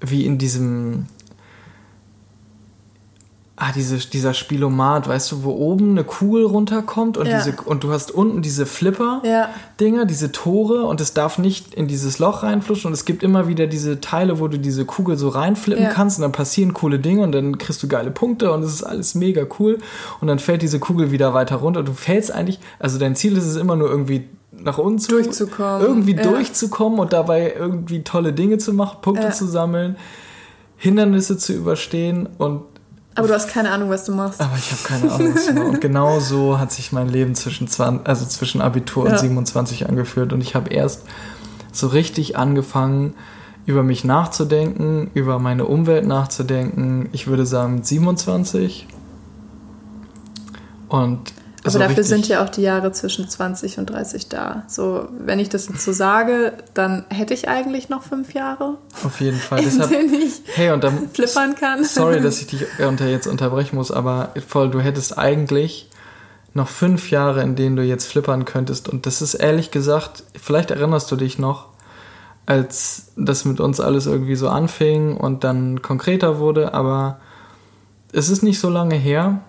[0.01, 1.07] wie in diesem
[3.59, 7.37] ah, diese, dieser Spielomat, weißt du, wo oben eine Kugel runterkommt und, ja.
[7.37, 10.05] diese, und du hast unten diese Flipper-Dinger, ja.
[10.05, 13.67] diese Tore und es darf nicht in dieses Loch reinfluschen und es gibt immer wieder
[13.67, 15.89] diese Teile, wo du diese Kugel so reinflippen ja.
[15.91, 18.83] kannst und dann passieren coole Dinge und dann kriegst du geile Punkte und es ist
[18.83, 19.77] alles mega cool
[20.21, 21.83] und dann fällt diese Kugel wieder weiter runter.
[21.83, 25.81] Du fällst eigentlich, also dein Ziel ist es immer nur irgendwie nach unten zu, durchzukommen.
[25.85, 29.97] irgendwie durchzukommen und dabei irgendwie tolle Dinge zu machen, Punkte zu sammeln.
[30.77, 32.61] Hindernisse zu überstehen und
[33.15, 34.39] aber du hast keine Ahnung, was du machst.
[34.39, 35.65] Aber ich habe keine Ahnung, was ich mache.
[35.65, 39.11] Und genau so hat sich mein Leben zwischen, 20, also zwischen Abitur ja.
[39.11, 40.31] und 27 angeführt.
[40.31, 41.03] Und ich habe erst
[41.71, 43.13] so richtig angefangen,
[43.65, 47.09] über mich nachzudenken, über meine Umwelt nachzudenken.
[47.11, 48.87] Ich würde sagen 27.
[50.87, 54.63] Und aber so dafür sind ja auch die Jahre zwischen 20 und 30 da.
[54.67, 58.77] So, wenn ich das jetzt so sage, dann hätte ich eigentlich noch fünf Jahre.
[59.03, 59.61] Auf jeden Fall.
[59.63, 61.83] Deshalb, ich hey, und dann, flippern kann.
[61.83, 65.89] Sorry, dass ich dich unter jetzt unterbrechen muss, aber voll, du hättest eigentlich
[66.53, 68.87] noch fünf Jahre, in denen du jetzt flippern könntest.
[68.87, 71.67] Und das ist ehrlich gesagt, vielleicht erinnerst du dich noch,
[72.45, 77.19] als das mit uns alles irgendwie so anfing und dann konkreter wurde, aber
[78.11, 79.41] es ist nicht so lange her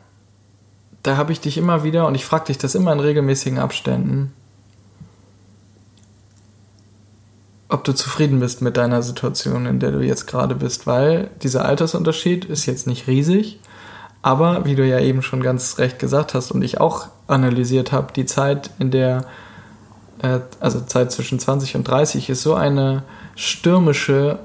[1.02, 4.32] da habe ich dich immer wieder, und ich frage dich das immer in regelmäßigen Abständen,
[7.68, 11.64] ob du zufrieden bist mit deiner Situation, in der du jetzt gerade bist, weil dieser
[11.64, 13.60] Altersunterschied ist jetzt nicht riesig,
[14.22, 18.12] aber wie du ja eben schon ganz recht gesagt hast und ich auch analysiert habe,
[18.12, 19.24] die Zeit, in der,
[20.20, 23.04] äh, also Zeit zwischen 20 und 30 ist so eine
[23.36, 24.40] stürmische,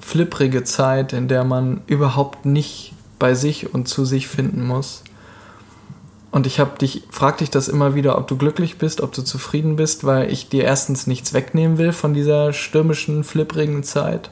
[0.00, 5.02] flipprige Zeit, in der man überhaupt nicht bei sich und zu sich finden muss.
[6.30, 9.22] Und ich habe dich, frag dich das immer wieder, ob du glücklich bist, ob du
[9.22, 14.30] zufrieden bist, weil ich dir erstens nichts wegnehmen will von dieser stürmischen, flipprigen Zeit.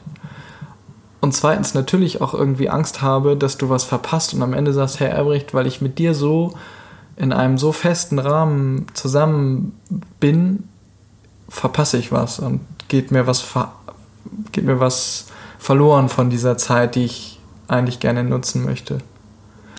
[1.21, 4.99] Und zweitens natürlich auch irgendwie Angst habe, dass du was verpasst und am Ende sagst,
[4.99, 6.53] Herr Albrecht, weil ich mit dir so
[7.15, 9.77] in einem so festen Rahmen zusammen
[10.19, 10.69] bin,
[11.49, 13.43] verpasse ich was und geht mir was,
[14.51, 15.25] geht mir was
[15.57, 18.99] verloren von dieser Zeit, die ich eigentlich gerne nutzen möchte.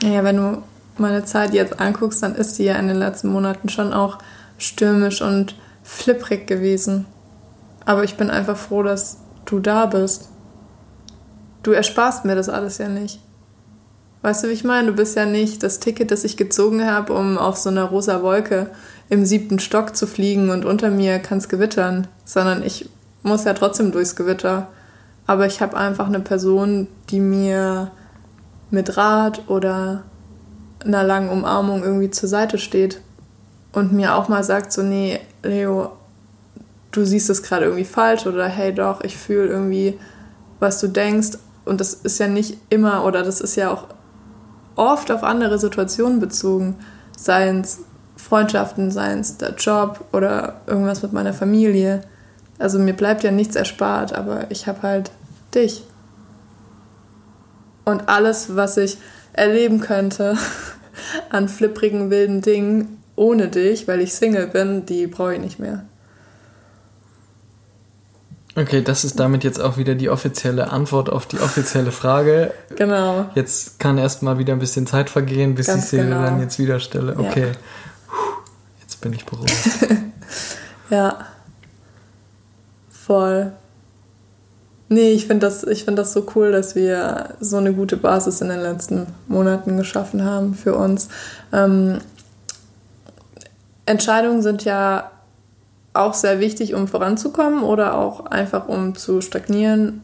[0.03, 0.63] Ja, wenn du
[1.01, 4.19] meine Zeit jetzt anguckst, dann ist sie ja in den letzten Monaten schon auch
[4.59, 7.07] stürmisch und flipprig gewesen.
[7.85, 10.29] Aber ich bin einfach froh, dass du da bist.
[11.63, 13.21] Du ersparst mir das alles ja nicht.
[14.23, 14.89] Weißt du, wie ich meine?
[14.89, 18.23] Du bist ja nicht das Ticket, das ich gezogen habe, um auf so einer rosa
[18.23, 18.71] Wolke
[19.09, 22.89] im siebten Stock zu fliegen und unter mir kann es gewittern, sondern ich
[23.23, 24.69] muss ja trotzdem durchs Gewitter.
[25.27, 27.91] Aber ich habe einfach eine Person, die mir
[28.71, 30.03] mit Rat oder
[30.89, 33.01] einer langen Umarmung irgendwie zur Seite steht
[33.73, 35.93] und mir auch mal sagt, so, nee, Leo,
[36.91, 39.99] du siehst es gerade irgendwie falsch oder hey doch, ich fühle irgendwie,
[40.59, 41.39] was du denkst.
[41.65, 43.85] Und das ist ja nicht immer oder das ist ja auch
[44.75, 46.77] oft auf andere Situationen bezogen.
[47.17, 47.81] Seien es
[48.17, 52.01] Freundschaften, seien es der Job oder irgendwas mit meiner Familie.
[52.59, 55.11] Also mir bleibt ja nichts erspart, aber ich habe halt
[55.55, 55.85] dich.
[57.85, 58.99] Und alles, was ich
[59.33, 60.37] erleben könnte
[61.31, 65.85] an flipprigen, wilden Dingen ohne dich, weil ich Single bin, die brauche ich nicht mehr.
[68.59, 72.53] Okay, das ist damit jetzt auch wieder die offizielle Antwort auf die offizielle Frage.
[72.75, 73.31] Genau.
[73.35, 76.23] Jetzt kann erstmal wieder ein bisschen Zeit vergehen, bis Ganz ich sie genau.
[76.23, 77.17] dann jetzt wieder stelle.
[77.17, 77.53] Okay.
[77.53, 78.17] Ja.
[78.81, 79.53] Jetzt bin ich beruhigt.
[80.91, 81.19] ja.
[82.91, 83.53] Voll.
[84.91, 88.49] Nee, ich finde das, find das so cool, dass wir so eine gute Basis in
[88.49, 91.09] den letzten Monaten geschaffen haben für uns.
[91.53, 91.99] Ähm,
[93.85, 95.11] Entscheidungen sind ja
[95.93, 100.03] auch sehr wichtig, um voranzukommen oder auch einfach um zu stagnieren,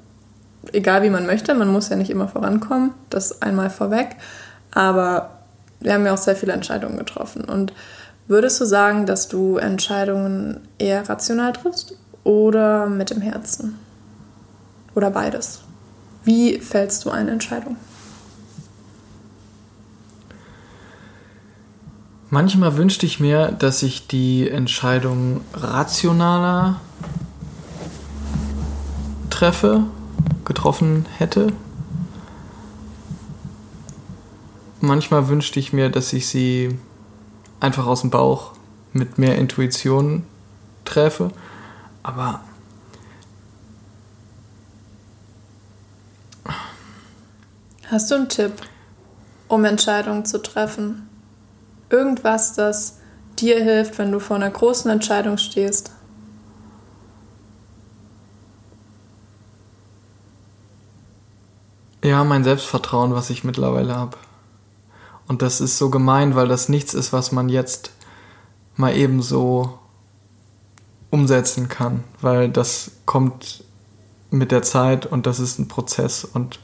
[0.73, 1.55] egal wie man möchte.
[1.55, 4.17] Man muss ja nicht immer vorankommen, das einmal vorweg.
[4.73, 5.31] Aber
[5.81, 7.45] wir haben ja auch sehr viele Entscheidungen getroffen.
[7.45, 7.73] Und
[8.27, 13.79] würdest du sagen, dass du Entscheidungen eher rational triffst oder mit dem Herzen?
[14.95, 15.63] Oder beides?
[16.25, 17.77] Wie fällst du eine Entscheidung?
[22.31, 26.81] Manchmal wünschte ich mir, dass ich die Entscheidung rationaler
[29.31, 29.85] treffe,
[30.45, 31.53] getroffen hätte.
[34.81, 36.79] Manchmal wünschte ich mir, dass ich sie
[37.61, 38.53] einfach aus dem Bauch
[38.93, 40.25] mit mehr Intuition
[40.85, 41.31] treffe.
[42.03, 42.41] Aber
[47.91, 48.53] Hast du einen Tipp,
[49.49, 51.09] um Entscheidungen zu treffen?
[51.91, 52.99] Irgendwas, das
[53.39, 55.93] dir hilft, wenn du vor einer großen Entscheidung stehst?
[62.03, 64.17] Ja, mein Selbstvertrauen, was ich mittlerweile habe.
[65.27, 67.91] Und das ist so gemein, weil das nichts ist, was man jetzt
[68.77, 69.79] mal eben so
[71.11, 73.65] umsetzen kann, weil das kommt
[74.31, 76.59] mit der Zeit und das ist ein Prozess und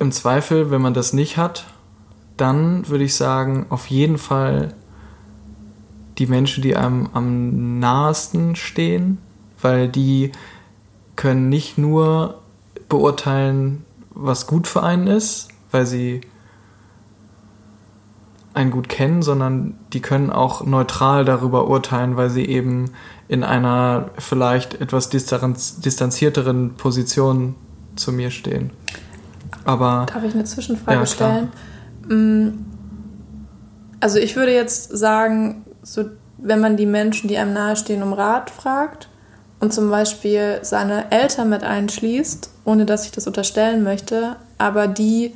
[0.00, 1.66] im Zweifel, wenn man das nicht hat,
[2.36, 4.74] dann würde ich sagen, auf jeden Fall
[6.18, 9.18] die Menschen, die einem am nahesten stehen,
[9.60, 10.32] weil die
[11.16, 12.40] können nicht nur
[12.88, 16.22] beurteilen, was gut für einen ist, weil sie
[18.54, 22.90] einen gut kennen, sondern die können auch neutral darüber urteilen, weil sie eben
[23.28, 27.54] in einer vielleicht etwas distanzierteren Position
[27.96, 28.70] zu mir stehen.
[29.64, 30.06] Aber.
[30.12, 31.48] Darf ich eine Zwischenfrage ja, stellen?
[32.08, 32.48] Mm,
[34.00, 36.04] also ich würde jetzt sagen, so,
[36.38, 39.08] wenn man die Menschen, die einem nahestehen, um Rat fragt
[39.60, 45.34] und zum Beispiel seine Eltern mit einschließt, ohne dass ich das unterstellen möchte, aber die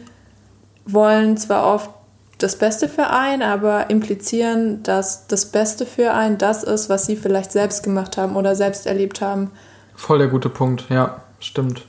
[0.86, 1.90] wollen zwar oft
[2.38, 7.16] das Beste für einen, aber implizieren, dass das Beste für einen das ist, was sie
[7.16, 9.50] vielleicht selbst gemacht haben oder selbst erlebt haben.
[9.94, 11.84] Voll der gute Punkt, ja, stimmt.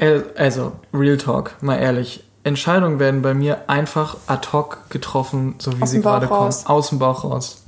[0.00, 2.24] Äh, also, Real Talk, mal ehrlich.
[2.42, 6.54] Entscheidungen werden bei mir einfach ad hoc getroffen, so wie sie gerade kommen.
[6.64, 7.64] Aus dem Bauch raus.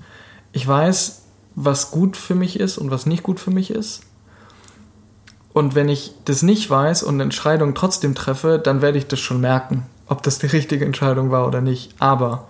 [0.53, 1.23] Ich weiß,
[1.55, 4.01] was gut für mich ist und was nicht gut für mich ist.
[5.53, 9.21] Und wenn ich das nicht weiß und eine Entscheidung trotzdem treffe, dann werde ich das
[9.21, 11.95] schon merken, ob das die richtige Entscheidung war oder nicht.
[11.99, 12.49] Aber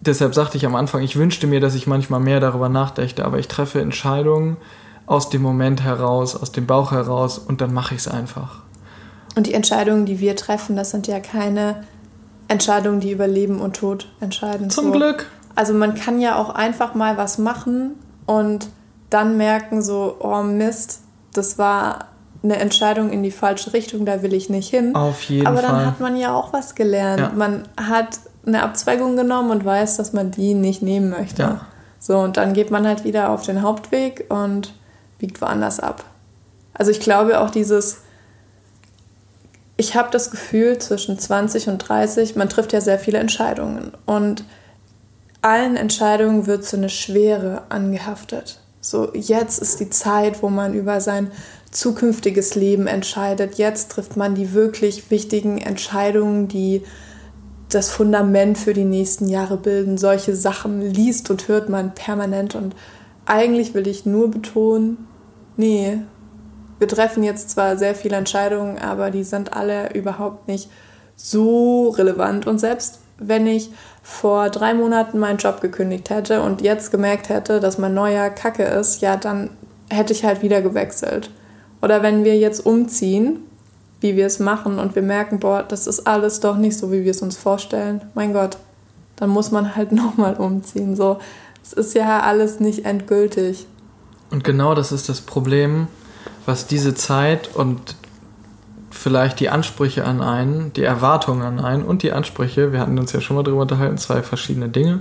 [0.00, 3.40] deshalb sagte ich am Anfang, ich wünschte mir, dass ich manchmal mehr darüber nachdachte, aber
[3.40, 4.56] ich treffe Entscheidungen,
[5.12, 8.62] aus dem Moment heraus, aus dem Bauch heraus und dann mache ich es einfach.
[9.36, 11.84] Und die Entscheidungen, die wir treffen, das sind ja keine
[12.48, 14.70] Entscheidungen, die über Leben und Tod entscheiden.
[14.70, 14.92] Zum so.
[14.92, 15.26] Glück.
[15.54, 17.92] Also man kann ja auch einfach mal was machen
[18.24, 18.68] und
[19.10, 21.00] dann merken so, oh Mist,
[21.34, 22.06] das war
[22.42, 24.94] eine Entscheidung in die falsche Richtung, da will ich nicht hin.
[24.96, 25.66] Auf jeden Aber Fall.
[25.66, 27.20] Aber dann hat man ja auch was gelernt.
[27.20, 27.32] Ja.
[27.34, 31.42] Man hat eine Abzweigung genommen und weiß, dass man die nicht nehmen möchte.
[31.42, 31.60] Ja.
[31.98, 34.72] So, und dann geht man halt wieder auf den Hauptweg und
[35.22, 36.04] biegt woanders ab.
[36.74, 37.98] Also ich glaube auch dieses,
[39.76, 44.44] ich habe das Gefühl, zwischen 20 und 30, man trifft ja sehr viele Entscheidungen und
[45.42, 48.60] allen Entscheidungen wird so eine Schwere angehaftet.
[48.80, 51.30] So, jetzt ist die Zeit, wo man über sein
[51.70, 53.54] zukünftiges Leben entscheidet.
[53.54, 56.82] Jetzt trifft man die wirklich wichtigen Entscheidungen, die
[57.68, 59.98] das Fundament für die nächsten Jahre bilden.
[59.98, 62.56] Solche Sachen liest und hört man permanent.
[62.56, 62.74] Und
[63.24, 65.08] eigentlich will ich nur betonen,
[65.56, 65.98] nee,
[66.78, 70.68] wir treffen jetzt zwar sehr viele Entscheidungen, aber die sind alle überhaupt nicht
[71.16, 72.46] so relevant.
[72.46, 73.70] Und selbst wenn ich
[74.02, 78.64] vor drei Monaten meinen Job gekündigt hätte und jetzt gemerkt hätte, dass mein neuer Kacke
[78.64, 79.50] ist, ja, dann
[79.90, 81.30] hätte ich halt wieder gewechselt.
[81.80, 83.40] Oder wenn wir jetzt umziehen,
[84.00, 87.04] wie wir es machen und wir merken, boah, das ist alles doch nicht so, wie
[87.04, 88.02] wir es uns vorstellen.
[88.14, 88.58] Mein Gott,
[89.16, 90.96] dann muss man halt nochmal umziehen.
[90.96, 91.18] So,
[91.62, 93.66] es ist ja alles nicht endgültig.
[94.32, 95.88] Und genau das ist das Problem,
[96.46, 97.96] was diese Zeit und
[98.90, 103.12] vielleicht die Ansprüche an einen, die Erwartungen an einen und die Ansprüche, wir hatten uns
[103.12, 105.00] ja schon mal darüber unterhalten, zwei verschiedene Dinge,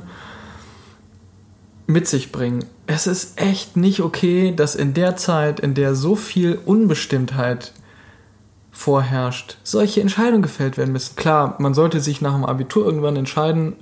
[1.88, 2.66] mit sich bringen.
[2.88, 7.72] Es ist echt nicht okay, dass in der Zeit, in der so viel Unbestimmtheit
[8.70, 11.16] vorherrscht, solche Entscheidungen gefällt werden müssen.
[11.16, 13.78] Klar, man sollte sich nach dem Abitur irgendwann entscheiden,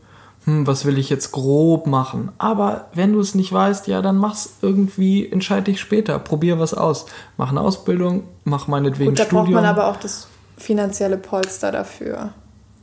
[0.49, 2.29] hm, was will ich jetzt grob machen?
[2.37, 6.73] Aber wenn du es nicht weißt, ja, dann mach's irgendwie, entscheide dich später, probier was
[6.73, 7.05] aus.
[7.37, 9.43] Mach eine Ausbildung, mach meinetwegen Gut, da Studium.
[9.45, 10.27] braucht man aber auch das
[10.57, 12.29] finanzielle Polster dafür.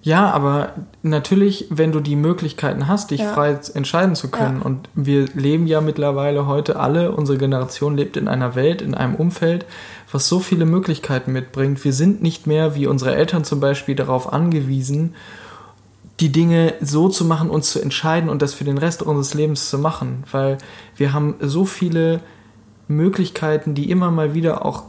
[0.03, 0.71] Ja, aber
[1.03, 3.33] natürlich, wenn du die Möglichkeiten hast, dich Ja.
[3.33, 4.59] frei entscheiden zu können.
[4.61, 4.65] Ja.
[4.65, 9.17] Und wir leben ja mittlerweile heute alle, unsere Generation lebt in einer Welt, in einem
[9.17, 9.67] Umfeld,
[10.13, 11.85] was so viele Möglichkeiten mitbringt.
[11.85, 15.17] Wir sind nicht mehr, wie unsere Eltern zum Beispiel, darauf angewiesen,
[16.21, 19.69] die Dinge so zu machen, uns zu entscheiden und das für den Rest unseres Lebens
[19.69, 20.25] zu machen.
[20.31, 20.59] Weil
[20.97, 22.21] wir haben so viele
[22.89, 24.85] Möglichkeiten, die immer mal wieder auch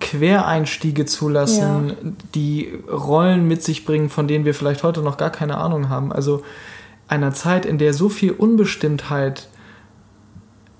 [0.00, 5.56] Quereinstiege zulassen, die Rollen mit sich bringen, von denen wir vielleicht heute noch gar keine
[5.58, 6.12] Ahnung haben.
[6.12, 6.42] Also
[7.08, 9.48] einer Zeit, in der so viel Unbestimmtheit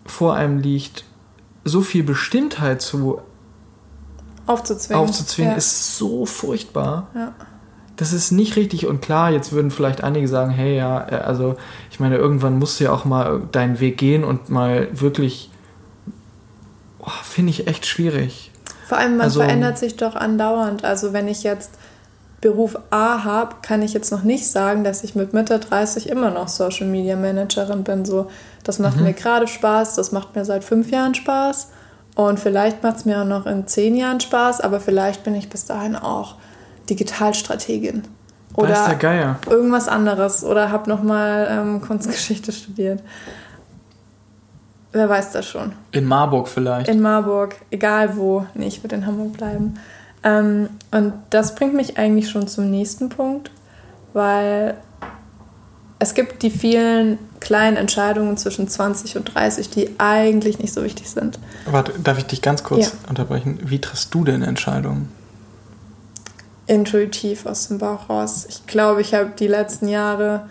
[0.04, 1.04] vor einem liegt,
[1.64, 3.20] so viel Bestimmtheit zu
[4.46, 5.02] Aufzuzwingen.
[5.02, 5.56] aufzuzwingen, ja.
[5.56, 7.08] ist so furchtbar.
[7.14, 7.34] Ja.
[7.96, 11.56] Das ist nicht richtig und klar, jetzt würden vielleicht einige sagen, hey, ja, äh, also
[11.90, 15.50] ich meine, irgendwann musst du ja auch mal deinen Weg gehen und mal wirklich,
[17.00, 18.50] oh, finde ich echt schwierig.
[18.86, 20.84] Vor allem, man Also- verändert sich doch andauernd.
[20.84, 21.70] Also wenn ich jetzt
[22.40, 26.30] Beruf A habe, kann ich jetzt noch nicht sagen, dass ich mit Mitte 30 immer
[26.30, 28.04] noch Social Media Managerin bin.
[28.04, 28.26] So,
[28.64, 29.04] das macht Mhm.
[29.04, 31.68] mir gerade Spaß, das macht mir seit fünf Jahren Spaß.
[32.16, 35.48] Und vielleicht macht es mir auch noch in zehn Jahren Spaß, aber vielleicht bin ich
[35.48, 36.34] bis dahin auch
[36.90, 38.02] Digitalstrategin.
[38.54, 39.38] Oder Geier.
[39.50, 40.44] irgendwas anderes.
[40.44, 43.02] Oder habe nochmal ähm, Kunstgeschichte studiert.
[44.92, 45.72] Wer weiß das schon.
[45.90, 46.88] In Marburg vielleicht.
[46.88, 48.46] In Marburg, egal wo.
[48.54, 49.74] Nee, ich würde in Hamburg bleiben.
[50.22, 53.50] Ähm, und das bringt mich eigentlich schon zum nächsten Punkt,
[54.12, 54.76] weil
[55.98, 61.10] es gibt die vielen kleinen Entscheidungen zwischen 20 und 30, die eigentlich nicht so wichtig
[61.10, 61.38] sind.
[61.66, 63.08] Warte, darf ich dich ganz kurz Ja.
[63.08, 63.58] unterbrechen?
[63.64, 65.08] Wie triffst du denn Entscheidungen?
[66.66, 68.46] Intuitiv aus dem Bauch raus.
[68.48, 70.48] Ich glaube, ich habe die letzten Jahre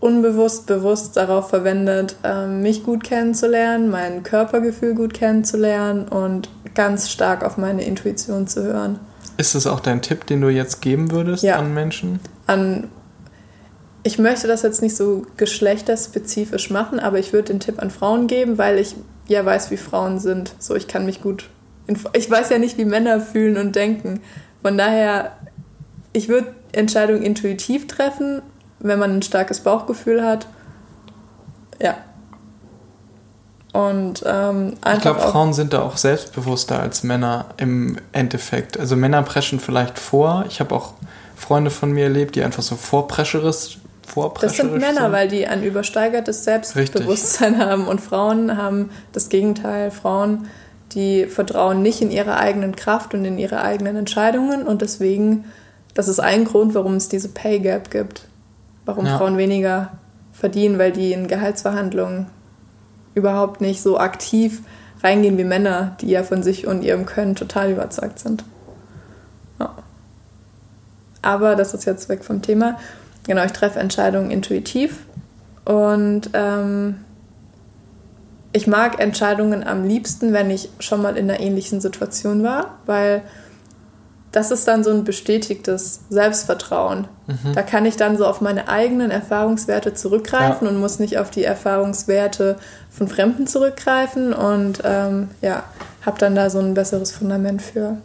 [0.00, 7.44] unbewusst, bewusst darauf verwendet, ähm, mich gut kennenzulernen, mein Körpergefühl gut kennenzulernen und ganz stark
[7.44, 8.98] auf meine Intuition zu hören.
[9.36, 11.56] Ist das auch dein Tipp, den du jetzt geben würdest Ja.
[11.58, 12.20] an Menschen?
[12.48, 12.88] an.
[14.04, 18.26] Ich möchte das jetzt nicht so geschlechterspezifisch machen, aber ich würde den Tipp an Frauen
[18.26, 18.96] geben, weil ich
[19.28, 20.56] ja weiß, wie Frauen sind.
[20.58, 21.48] So, ich kann mich gut.
[22.12, 24.20] Ich weiß ja nicht, wie Männer fühlen und denken.
[24.62, 25.32] Von daher,
[26.12, 28.42] ich würde Entscheidungen intuitiv treffen,
[28.78, 30.46] wenn man ein starkes Bauchgefühl hat.
[31.80, 31.96] Ja.
[33.72, 34.96] Und ähm, einfach.
[34.96, 38.78] Ich glaube, Frauen sind da auch selbstbewusster als Männer im Endeffekt.
[38.78, 40.44] Also Männer preschen vielleicht vor.
[40.48, 40.92] Ich habe auch
[41.36, 43.78] Freunde von mir erlebt, die einfach so vorprescherisch,
[44.40, 45.12] Das sind Männer, sind.
[45.12, 49.90] weil die ein übersteigertes Selbstbewusstsein haben und Frauen haben das Gegenteil.
[49.90, 50.48] Frauen,
[50.94, 55.44] die vertrauen nicht in ihre eigenen Kraft und in ihre eigenen Entscheidungen und deswegen,
[55.94, 58.28] das ist ein Grund, warum es diese Pay Gap gibt.
[58.84, 59.18] Warum Ja.
[59.18, 59.92] Frauen weniger
[60.32, 62.26] verdienen, weil die in Gehaltsverhandlungen
[63.14, 64.62] überhaupt nicht so aktiv
[65.02, 68.44] reingehen wie Männer, die ja von sich und ihrem Können total überzeugt sind.
[69.58, 69.74] Ja.
[71.20, 72.78] Aber das ist jetzt weg vom Thema.
[73.26, 75.04] Genau, ich treffe Entscheidungen intuitiv
[75.64, 76.96] und ähm,
[78.52, 83.22] ich mag Entscheidungen am liebsten, wenn ich schon mal in einer ähnlichen Situation war, weil
[84.30, 87.06] das ist dann so ein bestätigtes Selbstvertrauen.
[87.26, 87.52] Mhm.
[87.54, 91.44] Da kann ich dann so auf meine eigenen Erfahrungswerte zurückgreifen und muss nicht auf die
[91.44, 92.56] Erfahrungswerte
[92.90, 95.64] von Fremden zurückgreifen und ähm, ja,
[96.04, 97.98] habe dann da so ein besseres Fundament für.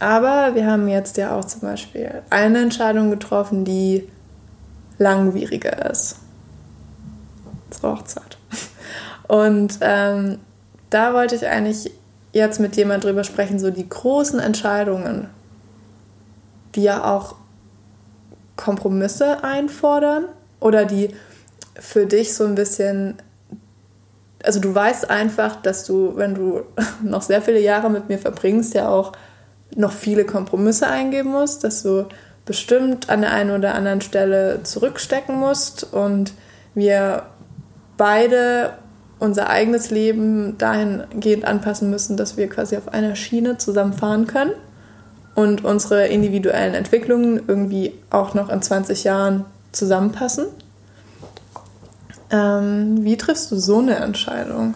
[0.00, 4.08] Aber wir haben jetzt ja auch zum Beispiel eine Entscheidung getroffen, die
[4.98, 6.16] langwieriger ist.
[7.66, 8.29] Unsere Hochzeit.
[9.30, 10.40] Und ähm,
[10.90, 11.92] da wollte ich eigentlich
[12.32, 15.28] jetzt mit jemand drüber sprechen, so die großen Entscheidungen,
[16.74, 17.36] die ja auch
[18.56, 20.24] Kompromisse einfordern
[20.58, 21.14] oder die
[21.78, 23.22] für dich so ein bisschen,
[24.42, 26.62] also du weißt einfach, dass du, wenn du
[27.04, 29.12] noch sehr viele Jahre mit mir verbringst, ja auch
[29.76, 32.08] noch viele Kompromisse eingeben musst, dass du
[32.46, 36.32] bestimmt an der einen oder anderen Stelle zurückstecken musst und
[36.74, 37.26] wir
[37.96, 38.72] beide
[39.20, 44.52] unser eigenes Leben dahingehend anpassen müssen, dass wir quasi auf einer Schiene zusammen fahren können
[45.34, 50.46] und unsere individuellen Entwicklungen irgendwie auch noch in 20 Jahren zusammenpassen.
[52.30, 54.74] Ähm, wie triffst du so eine Entscheidung,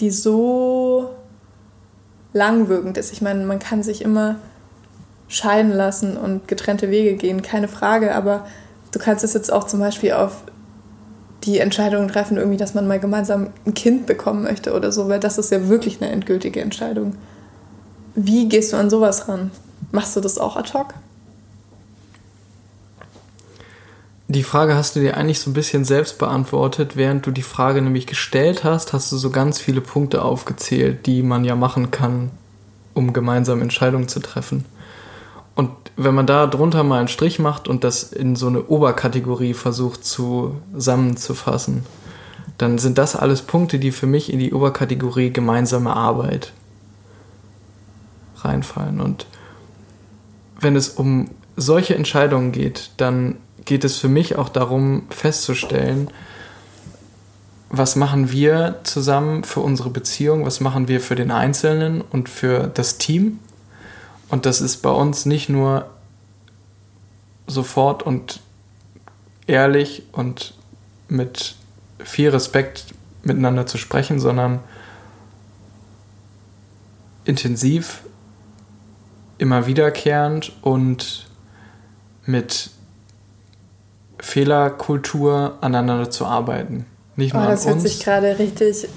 [0.00, 1.10] die so
[2.32, 3.12] langwirkend ist?
[3.12, 4.36] Ich meine, man kann sich immer
[5.28, 8.46] scheiden lassen und getrennte Wege gehen, keine Frage, aber
[8.92, 10.44] du kannst es jetzt auch zum Beispiel auf
[11.44, 15.20] die Entscheidung treffen, irgendwie, dass man mal gemeinsam ein Kind bekommen möchte oder so, weil
[15.20, 17.14] das ist ja wirklich eine endgültige Entscheidung.
[18.14, 19.50] Wie gehst du an sowas ran?
[19.92, 20.94] Machst du das auch ad hoc?
[24.28, 26.96] Die Frage hast du dir eigentlich so ein bisschen selbst beantwortet.
[26.96, 31.22] Während du die Frage nämlich gestellt hast, hast du so ganz viele Punkte aufgezählt, die
[31.22, 32.30] man ja machen kann,
[32.94, 34.64] um gemeinsam Entscheidungen zu treffen.
[35.96, 40.04] Wenn man da drunter mal einen Strich macht und das in so eine Oberkategorie versucht
[40.04, 41.84] zusammenzufassen,
[42.58, 46.52] dann sind das alles Punkte, die für mich in die Oberkategorie gemeinsame Arbeit
[48.38, 49.00] reinfallen.
[49.00, 49.26] Und
[50.60, 56.08] wenn es um solche Entscheidungen geht, dann geht es für mich auch darum festzustellen,
[57.70, 62.68] was machen wir zusammen für unsere Beziehung, was machen wir für den Einzelnen und für
[62.72, 63.40] das Team.
[64.34, 65.86] Und das ist bei uns nicht nur
[67.46, 68.40] sofort und
[69.46, 70.54] ehrlich und
[71.06, 71.54] mit
[72.00, 74.58] viel Respekt miteinander zu sprechen, sondern
[77.24, 78.00] intensiv,
[79.38, 81.28] immer wiederkehrend und
[82.26, 82.70] mit
[84.18, 86.86] Fehlerkultur aneinander zu arbeiten.
[87.14, 88.88] Nicht nur oh, das hört sich gerade richtig.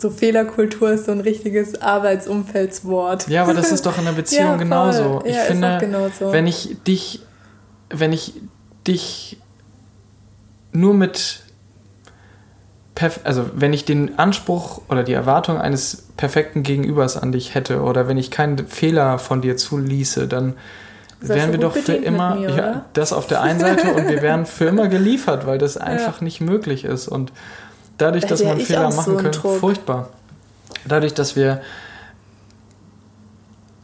[0.00, 3.28] So Fehlerkultur ist so ein richtiges Arbeitsumfeldswort.
[3.28, 5.22] Ja, aber das ist doch in der Beziehung ja, genauso.
[5.24, 6.32] Ich ja, finde, genauso.
[6.32, 7.22] wenn ich dich,
[7.90, 8.34] wenn ich
[8.86, 9.38] dich
[10.72, 11.42] nur mit
[13.24, 18.08] also wenn ich den Anspruch oder die Erwartung eines perfekten Gegenübers an dich hätte oder
[18.08, 20.54] wenn ich keinen Fehler von dir zuließe, dann
[21.20, 24.46] wären wir doch für immer mir, ja, das auf der einen Seite und wir wären
[24.46, 26.24] für immer geliefert, weil das einfach ja.
[26.24, 27.32] nicht möglich ist und
[27.98, 29.58] dadurch, dass man Fehler machen so können, Druck.
[29.58, 30.08] furchtbar.
[30.86, 31.62] Dadurch, dass wir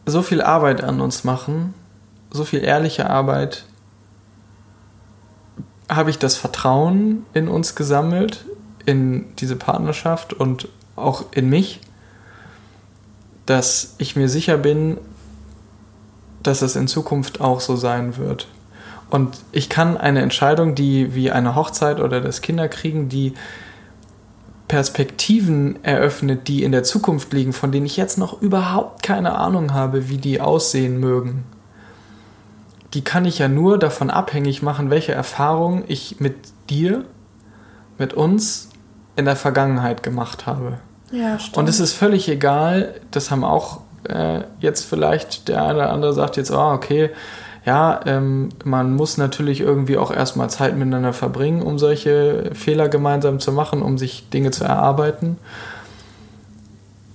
[0.07, 1.75] so viel Arbeit an uns machen,
[2.31, 3.65] so viel ehrliche Arbeit,
[5.89, 8.45] habe ich das Vertrauen in uns gesammelt,
[8.87, 11.81] in diese Partnerschaft und auch in mich,
[13.47, 14.99] dass ich mir sicher bin,
[16.43, 18.49] dass es in Zukunft auch so sein wird.
[19.11, 23.35] Und ich kann eine Entscheidung, die wie eine Hochzeit oder das Kinderkriegen, die
[24.73, 29.75] Perspektiven eröffnet, die in der Zukunft liegen, von denen ich jetzt noch überhaupt keine Ahnung
[29.75, 31.45] habe, wie die aussehen mögen.
[32.95, 36.37] Die kann ich ja nur davon abhängig machen, welche Erfahrungen ich mit
[36.71, 37.05] dir,
[37.99, 38.71] mit uns
[39.15, 40.79] in der Vergangenheit gemacht habe.
[41.11, 41.59] Ja, stimmt.
[41.59, 46.15] Und es ist völlig egal, das haben auch äh, jetzt vielleicht der eine oder andere
[46.15, 47.11] sagt jetzt, oh, okay,
[47.65, 53.39] ja, ähm, man muss natürlich irgendwie auch erstmal Zeit miteinander verbringen, um solche Fehler gemeinsam
[53.39, 55.39] zu machen, um sich Dinge zu erarbeiten.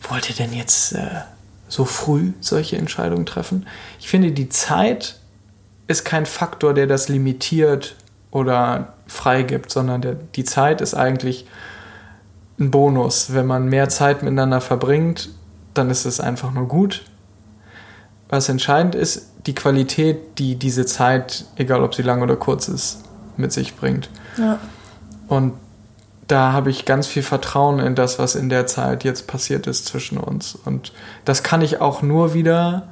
[0.10, 1.22] Wollt ihr denn jetzt äh,
[1.68, 3.68] so früh solche Entscheidungen treffen?
[4.00, 5.20] Ich finde, die Zeit
[5.88, 7.96] ist kein Faktor, der das limitiert
[8.32, 11.46] oder freigibt, sondern der, die Zeit ist eigentlich
[12.58, 13.34] ein Bonus.
[13.34, 15.30] Wenn man mehr Zeit miteinander verbringt,
[15.74, 17.04] dann ist es einfach nur gut.
[18.30, 23.04] Was entscheidend ist, die Qualität, die diese Zeit, egal ob sie lang oder kurz ist,
[23.38, 24.10] mit sich bringt.
[24.38, 24.60] Ja.
[25.28, 25.54] Und
[26.28, 29.86] da habe ich ganz viel Vertrauen in das, was in der Zeit jetzt passiert ist
[29.86, 30.56] zwischen uns.
[30.56, 30.92] Und
[31.24, 32.90] das kann ich auch nur wieder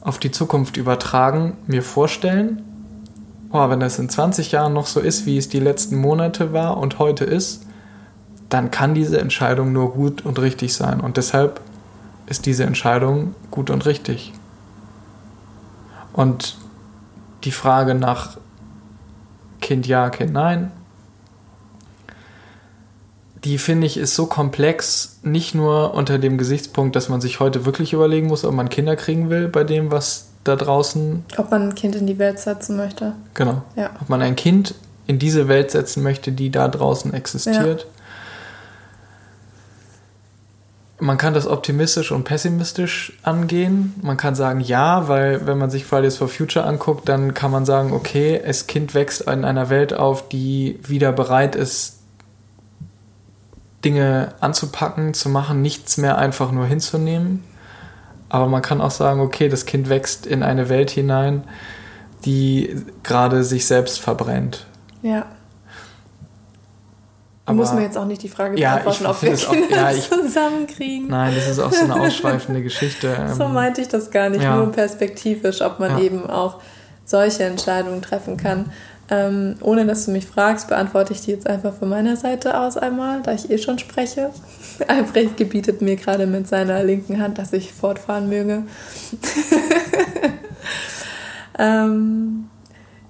[0.00, 2.62] auf die Zukunft übertragen, mir vorstellen.
[3.50, 6.76] Oh, wenn das in 20 Jahren noch so ist, wie es die letzten Monate war
[6.76, 7.66] und heute ist,
[8.48, 11.00] dann kann diese Entscheidung nur gut und richtig sein.
[11.00, 11.60] Und deshalb
[12.26, 14.32] ist diese Entscheidung gut und richtig.
[16.12, 16.56] Und
[17.44, 18.36] die Frage nach
[19.60, 20.70] Kind ja, Kind nein,
[23.44, 27.64] die finde ich ist so komplex, nicht nur unter dem Gesichtspunkt, dass man sich heute
[27.64, 31.24] wirklich überlegen muss, ob man Kinder kriegen will bei dem, was da draußen.
[31.36, 33.14] Ob man ein Kind in die Welt setzen möchte.
[33.34, 33.62] Genau.
[33.74, 33.90] Ja.
[34.00, 34.74] Ob man ein Kind
[35.06, 37.80] in diese Welt setzen möchte, die da draußen existiert.
[37.80, 37.86] Ja
[40.98, 43.94] man kann das optimistisch und pessimistisch angehen.
[44.02, 47.64] Man kann sagen, ja, weil wenn man sich Fridays for Future anguckt, dann kann man
[47.64, 51.98] sagen, okay, das Kind wächst in einer Welt auf, die wieder bereit ist,
[53.84, 57.42] Dinge anzupacken, zu machen, nichts mehr einfach nur hinzunehmen.
[58.28, 61.44] Aber man kann auch sagen, okay, das Kind wächst in eine Welt hinein,
[62.24, 64.66] die gerade sich selbst verbrennt.
[65.02, 65.26] Ja.
[67.44, 69.90] Aber, muss man jetzt auch nicht die Frage beantworten, ja, ob wir Kinder auch, ja,
[69.90, 71.08] ich, zusammenkriegen.
[71.08, 73.16] Nein, das ist auch so eine ausschweifende Geschichte.
[73.36, 74.56] so ähm, meinte ich das gar nicht, ja.
[74.56, 76.60] nur perspektivisch, ob man eben auch
[77.04, 78.70] solche Entscheidungen treffen kann.
[79.10, 82.76] Ähm, ohne dass du mich fragst, beantworte ich die jetzt einfach von meiner Seite aus
[82.76, 84.30] einmal, da ich eh schon spreche.
[84.88, 88.62] Albrecht gebietet mir gerade mit seiner linken Hand, dass ich fortfahren möge.
[91.58, 92.48] ähm,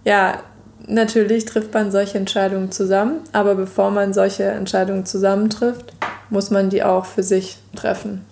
[0.05, 0.39] ja,
[0.87, 5.93] Natürlich trifft man solche Entscheidungen zusammen, aber bevor man solche Entscheidungen zusammentrifft,
[6.30, 8.24] muss man die auch für sich treffen.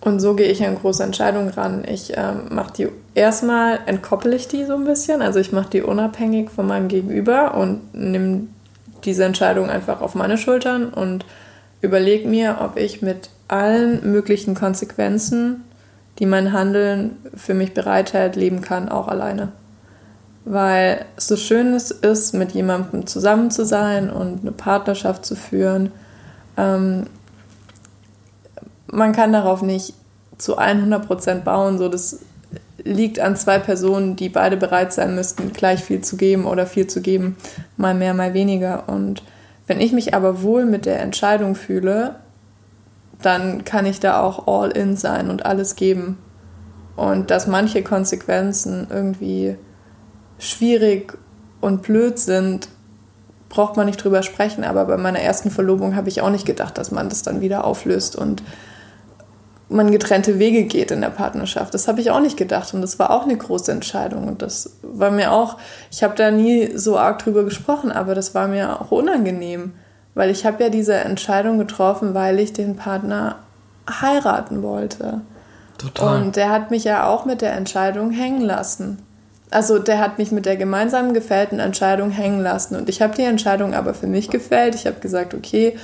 [0.00, 1.84] Und so gehe ich an große Entscheidungen ran.
[1.90, 5.82] Ich ähm, mache die erstmal entkoppel ich die so ein bisschen, also ich mache die
[5.82, 8.46] unabhängig von meinem Gegenüber und nehme
[9.04, 11.24] diese Entscheidung einfach auf meine Schultern und
[11.80, 15.64] überlege mir, ob ich mit allen möglichen Konsequenzen
[16.18, 19.52] die mein Handeln für mich bereithält, leben kann, auch alleine.
[20.46, 25.34] Weil es so schön es ist, mit jemandem zusammen zu sein und eine Partnerschaft zu
[25.34, 25.90] führen.
[26.56, 27.08] Ähm,
[28.86, 29.92] man kann darauf nicht
[30.38, 31.78] zu 100% bauen.
[31.78, 32.20] So, das
[32.78, 36.86] liegt an zwei Personen, die beide bereit sein müssten, gleich viel zu geben oder viel
[36.86, 37.36] zu geben,
[37.76, 38.88] mal mehr, mal weniger.
[38.88, 39.22] Und
[39.66, 42.16] wenn ich mich aber wohl mit der Entscheidung fühle,
[43.20, 46.18] dann kann ich da auch all in sein und alles geben.
[46.94, 49.56] Und dass manche Konsequenzen irgendwie
[50.38, 51.16] schwierig
[51.60, 52.68] und blöd sind,
[53.48, 54.64] braucht man nicht drüber sprechen.
[54.64, 57.64] Aber bei meiner ersten Verlobung habe ich auch nicht gedacht, dass man das dann wieder
[57.64, 58.42] auflöst und
[59.68, 61.74] man getrennte Wege geht in der Partnerschaft.
[61.74, 64.76] Das habe ich auch nicht gedacht und das war auch eine große Entscheidung und das
[64.82, 65.56] war mir auch,
[65.90, 69.72] ich habe da nie so arg drüber gesprochen, aber das war mir auch unangenehm,
[70.14, 73.36] weil ich habe ja diese Entscheidung getroffen, weil ich den Partner
[73.88, 75.22] heiraten wollte.
[75.78, 76.22] Total.
[76.22, 79.02] Und der hat mich ja auch mit der Entscheidung hängen lassen.
[79.50, 83.22] Also der hat mich mit der gemeinsamen gefällten Entscheidung hängen lassen und ich habe die
[83.22, 84.74] Entscheidung aber für mich gefällt.
[84.74, 85.76] Ich habe gesagt, okay,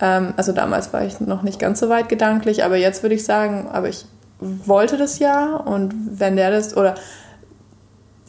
[0.00, 3.24] ähm, also damals war ich noch nicht ganz so weit gedanklich, aber jetzt würde ich
[3.24, 4.06] sagen, aber ich
[4.40, 6.94] wollte das ja und wenn der das oder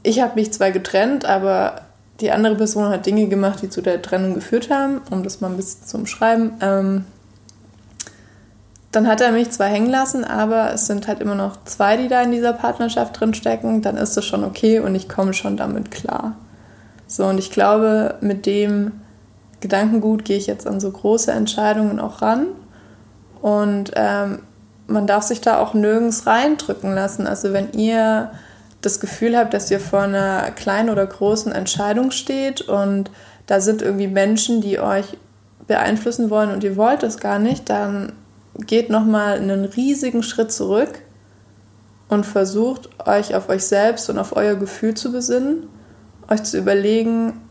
[0.04, 1.82] ich habe mich zwar getrennt, aber
[2.20, 5.50] die andere Person hat Dinge gemacht, die zu der Trennung geführt haben, um das mal
[5.50, 6.54] ein bisschen zu umschreiben.
[6.62, 7.06] Ähm,
[8.92, 12.10] dann hat er mich zwar hängen lassen, aber es sind halt immer noch zwei, die
[12.10, 13.82] da in dieser Partnerschaft drin stecken.
[13.82, 16.36] Dann ist das schon okay und ich komme schon damit klar.
[17.08, 18.92] So, und ich glaube, mit dem
[19.62, 22.48] Gedankengut gehe ich jetzt an so große Entscheidungen auch ran.
[23.42, 24.40] Und ähm,
[24.88, 27.28] man darf sich da auch nirgends reindrücken lassen.
[27.28, 28.32] Also wenn ihr
[28.82, 33.10] das Gefühl habt, dass ihr vor einer kleinen oder großen Entscheidung steht und
[33.48, 35.18] da sind irgendwie Menschen, die euch
[35.68, 38.14] beeinflussen wollen und ihr wollt es gar nicht, dann
[38.68, 41.02] geht nochmal einen riesigen Schritt zurück
[42.10, 45.68] und versucht euch auf euch selbst und auf euer Gefühl zu besinnen,
[46.30, 47.42] euch zu überlegen,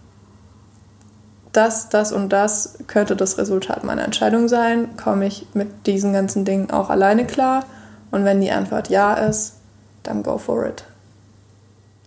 [1.53, 4.97] das, das und das könnte das Resultat meiner Entscheidung sein.
[4.97, 7.65] Komme ich mit diesen ganzen Dingen auch alleine klar?
[8.11, 9.55] Und wenn die Antwort ja ist,
[10.03, 10.85] dann go for it.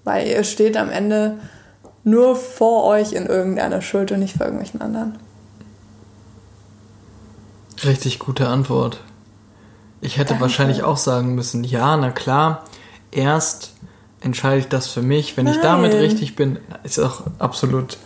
[0.03, 1.37] Weil ihr steht am Ende
[2.03, 5.17] nur vor euch in irgendeiner Schuld und nicht vor irgendwelchen anderen.
[7.83, 8.99] Richtig gute Antwort.
[10.01, 10.41] Ich hätte Danke.
[10.43, 12.65] wahrscheinlich auch sagen müssen, ja, na klar,
[13.11, 13.73] erst
[14.21, 15.37] entscheide ich das für mich.
[15.37, 15.55] Wenn Nein.
[15.55, 17.97] ich damit richtig bin, ist auch absolut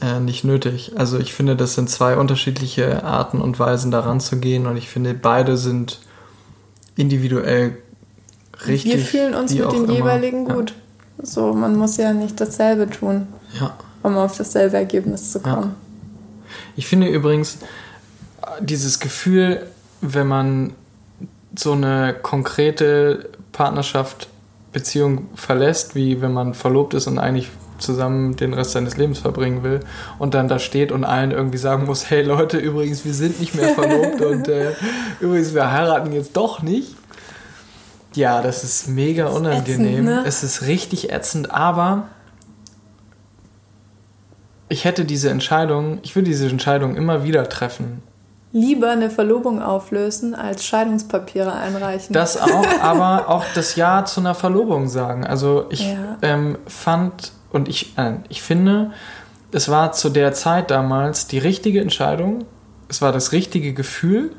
[0.00, 0.92] äh, nicht nötig.
[0.96, 4.88] Also ich finde, das sind zwei unterschiedliche Arten und Weisen daran zu gehen und ich
[4.88, 6.00] finde, beide sind
[6.96, 7.78] individuell
[8.66, 8.92] richtig.
[8.92, 10.54] Wir fühlen uns mit den jeweiligen ja.
[10.54, 10.74] gut.
[11.22, 13.28] So, man muss ja nicht dasselbe tun,
[13.60, 13.76] ja.
[14.02, 15.62] um auf dasselbe Ergebnis zu kommen.
[15.62, 16.52] Ja.
[16.76, 17.58] Ich finde übrigens,
[18.62, 19.66] dieses Gefühl,
[20.00, 20.72] wenn man
[21.56, 24.28] so eine konkrete Partnerschaft,
[24.72, 29.62] Beziehung verlässt, wie wenn man verlobt ist und eigentlich zusammen den Rest seines Lebens verbringen
[29.62, 29.80] will
[30.18, 33.54] und dann da steht und allen irgendwie sagen muss, hey Leute, übrigens, wir sind nicht
[33.54, 34.72] mehr verlobt und äh,
[35.20, 36.96] übrigens, wir heiraten jetzt doch nicht.
[38.14, 39.86] Ja, das ist mega das ist unangenehm.
[39.86, 40.24] Ätzend, ne?
[40.26, 42.08] Es ist richtig ätzend, aber
[44.68, 48.02] ich hätte diese Entscheidung, ich würde diese Entscheidung immer wieder treffen.
[48.52, 52.12] Lieber eine Verlobung auflösen, als Scheidungspapiere einreichen.
[52.12, 55.26] Das auch, aber auch das Ja zu einer Verlobung sagen.
[55.26, 56.18] Also ich ja.
[56.20, 58.92] ähm, fand und ich, äh, ich finde,
[59.52, 62.44] es war zu der Zeit damals die richtige Entscheidung,
[62.88, 64.32] es war das richtige Gefühl,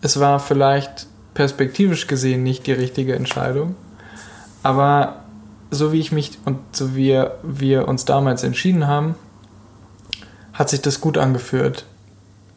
[0.00, 3.74] es war vielleicht perspektivisch gesehen nicht die richtige Entscheidung,
[4.62, 5.22] aber
[5.70, 9.14] so wie ich mich und so wie wir, wir uns damals entschieden haben,
[10.52, 11.86] hat sich das gut angeführt.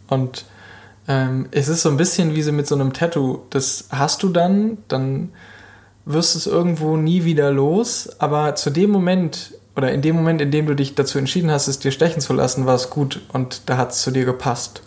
[0.08, 0.45] Und
[1.08, 3.39] ähm, es ist so ein bisschen wie so mit so einem Tattoo.
[3.49, 5.30] Das hast du dann, dann
[6.06, 10.51] wirst es irgendwo nie wieder los, aber zu dem Moment oder in dem Moment, in
[10.51, 13.70] dem du dich dazu entschieden hast, es dir stechen zu lassen, war es gut und
[13.70, 14.82] da hat es zu dir gepasst.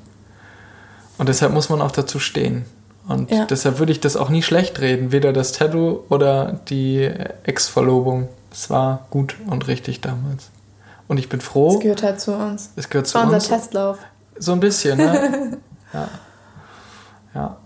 [1.18, 2.64] Und deshalb muss man auch dazu stehen.
[3.06, 3.44] Und ja.
[3.46, 7.10] deshalb würde ich das auch nie schlecht reden, weder das Tattoo oder die
[7.42, 8.28] Ex-Verlobung.
[8.52, 10.50] Es war gut und richtig damals.
[11.06, 11.74] Und ich bin froh.
[11.74, 12.70] Es gehört halt zu uns.
[12.76, 13.32] Es gehört zu war uns.
[13.32, 13.98] unser Testlauf.
[14.38, 15.58] So ein bisschen, ne?
[15.92, 16.08] ja.
[17.34, 17.56] Ja.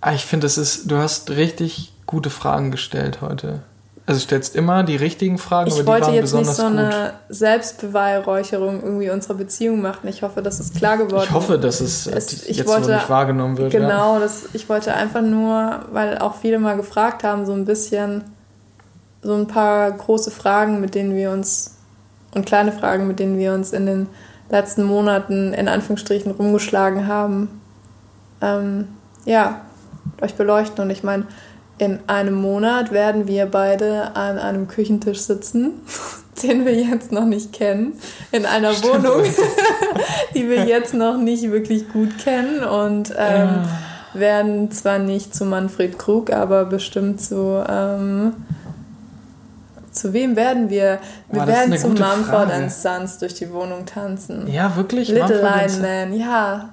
[0.00, 3.60] Ah, ich finde, es ist, du hast richtig gute Fragen gestellt heute.
[4.06, 6.62] Also du stellst immer die richtigen Fragen, ich aber die wollte waren jetzt nicht so
[6.62, 6.78] gut.
[6.78, 10.08] eine Selbstbeweihräucherung irgendwie unserer Beziehung machen.
[10.08, 11.24] Ich hoffe, das ist klar geworden.
[11.24, 13.70] Ich hoffe, dass es, es jetzt wollte, nicht wahrgenommen wird.
[13.70, 14.20] Genau, ja.
[14.20, 18.24] das, ich wollte einfach nur, weil auch viele mal gefragt haben, so ein bisschen
[19.20, 21.76] so ein paar große Fragen, mit denen wir uns
[22.34, 24.06] und kleine Fragen, mit denen wir uns in den
[24.50, 27.60] letzten Monaten in Anführungsstrichen rumgeschlagen haben.
[28.40, 28.88] Ähm,
[29.24, 29.60] ja,
[30.20, 30.84] euch beleuchten.
[30.84, 31.26] Und ich meine,
[31.78, 35.72] in einem Monat werden wir beide an einem Küchentisch sitzen,
[36.42, 37.94] den wir jetzt noch nicht kennen,
[38.32, 39.04] in einer Stimmt.
[39.04, 39.22] Wohnung,
[40.34, 43.68] die wir jetzt noch nicht wirklich gut kennen und ähm, ja.
[44.14, 48.34] werden zwar nicht zu Manfred Krug, aber bestimmt zu ähm,
[49.98, 50.98] zu wem werden wir?
[51.30, 54.46] Wir Boah, werden zu Mumford and Sons durch die Wohnung tanzen.
[54.46, 55.08] Ja, wirklich?
[55.08, 56.70] Little Lion Man, ja.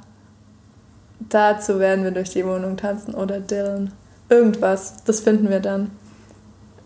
[1.30, 3.14] Dazu werden wir durch die Wohnung tanzen.
[3.14, 3.92] Oder Dylan.
[4.30, 5.04] Irgendwas.
[5.06, 5.92] Das finden wir dann.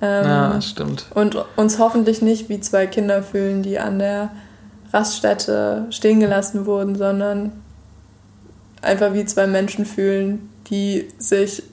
[0.01, 1.07] Ähm, ja, stimmt.
[1.13, 4.29] Und uns hoffentlich nicht wie zwei Kinder fühlen, die an der
[4.93, 7.51] Raststätte stehen gelassen wurden, sondern
[8.81, 11.63] einfach wie zwei Menschen fühlen, die sich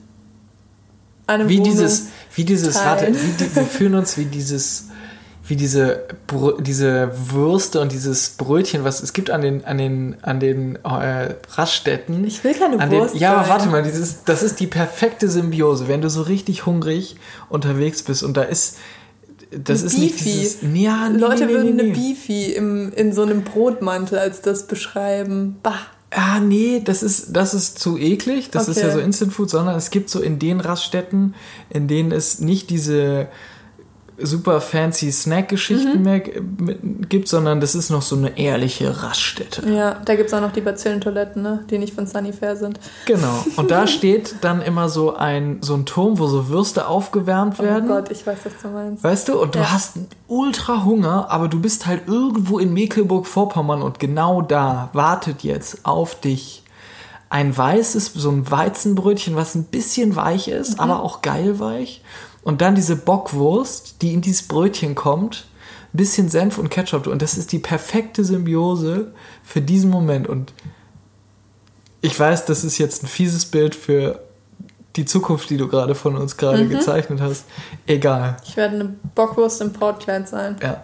[1.27, 4.87] eine wie Wohnung dieses, wie dieses, warte, wie wir fühlen uns wie dieses,
[5.47, 6.05] wie diese,
[6.59, 11.35] diese Würste und dieses Brötchen, was es gibt an den, an den, an den äh,
[11.51, 12.25] Raststätten.
[12.25, 13.13] Ich will keine an Wurst.
[13.13, 16.65] Den, ja, aber warte mal, dieses, das ist die perfekte Symbiose, wenn du so richtig
[16.65, 17.15] hungrig
[17.49, 18.77] unterwegs bist und da ist.
[19.49, 20.01] Das ein ist Beefy.
[20.01, 20.57] nicht dieses.
[20.73, 24.67] Ja, nee, Leute nee, nee, würden eine Beefy im, in so einem Brotmantel als das
[24.67, 25.57] beschreiben.
[25.63, 25.79] Bah.
[26.19, 28.49] Ah, nee, das ist, das ist zu eklig.
[28.49, 28.71] Das okay.
[28.71, 31.35] ist ja so Instant Food, sondern es gibt so in den Raststätten,
[31.69, 33.27] in denen es nicht diese
[34.19, 36.03] super fancy Snack-Geschichten mhm.
[36.03, 39.69] mehr gibt, sondern das ist noch so eine ehrliche Raststätte.
[39.69, 41.63] Ja, da gibt es auch noch die Bazillentoiletten, ne?
[41.69, 42.79] die nicht von Sunnyfair sind.
[43.05, 43.45] Genau.
[43.55, 47.89] Und da steht dann immer so ein, so ein Turm, wo so Würste aufgewärmt werden.
[47.89, 49.03] Oh Gott, ich weiß, was du meinst.
[49.03, 49.39] Weißt du?
[49.39, 49.61] Und ja.
[49.61, 49.97] du hast
[50.27, 56.19] ultra Hunger, aber du bist halt irgendwo in Mecklenburg-Vorpommern und genau da wartet jetzt auf
[56.19, 56.63] dich
[57.29, 60.79] ein weißes, so ein Weizenbrötchen, was ein bisschen weich ist, mhm.
[60.79, 62.01] aber auch geil weich
[62.47, 65.47] und dann diese Bockwurst, die in dieses Brötchen kommt,
[65.93, 67.05] ein bisschen Senf und Ketchup.
[67.07, 69.11] Und das ist die perfekte Symbiose
[69.43, 70.29] für diesen Moment.
[70.29, 70.53] Und
[71.99, 74.21] ich weiß, das ist jetzt ein fieses Bild für
[74.95, 76.69] die Zukunft, die du gerade von uns gerade mhm.
[76.69, 77.43] gezeichnet hast.
[77.85, 78.37] Egal.
[78.45, 80.55] Ich werde eine Bockwurst im Brautkleid sein.
[80.63, 80.81] Ja.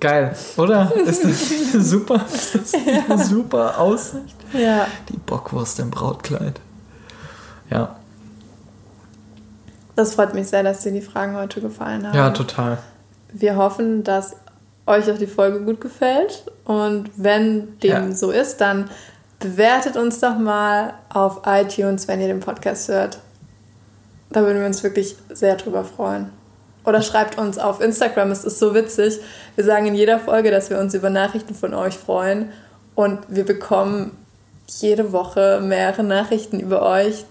[0.00, 0.92] Geil, oder?
[1.06, 1.50] Ist das
[1.88, 2.26] super?
[2.34, 3.04] Ist das ja.
[3.08, 4.34] eine super Aussicht?
[4.52, 4.88] Ja.
[5.08, 6.58] Die Bockwurst im Brautkleid.
[7.70, 7.97] Ja.
[9.98, 12.16] Das freut mich sehr, dass dir die Fragen heute gefallen haben.
[12.16, 12.78] Ja, total.
[13.32, 14.36] Wir hoffen, dass
[14.86, 16.44] euch auch die Folge gut gefällt.
[16.64, 18.12] Und wenn dem ja.
[18.12, 18.88] so ist, dann
[19.40, 23.18] bewertet uns doch mal auf iTunes, wenn ihr den Podcast hört.
[24.30, 26.30] Da würden wir uns wirklich sehr drüber freuen.
[26.84, 29.18] Oder schreibt uns auf Instagram, es ist so witzig.
[29.56, 32.52] Wir sagen in jeder Folge, dass wir uns über Nachrichten von euch freuen.
[32.94, 34.16] Und wir bekommen
[34.68, 37.24] jede Woche mehrere Nachrichten über euch,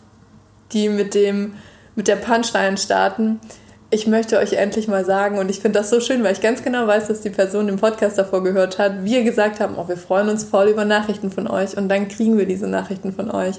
[0.73, 1.53] die mit dem
[1.97, 3.41] mit der Punchline starten.
[3.89, 6.63] Ich möchte euch endlich mal sagen, und ich finde das so schön, weil ich ganz
[6.63, 9.97] genau weiß, dass die Person den Podcast davor gehört hat, wir gesagt haben, oh, wir
[9.97, 13.55] freuen uns voll über Nachrichten von euch und dann kriegen wir diese Nachrichten von euch.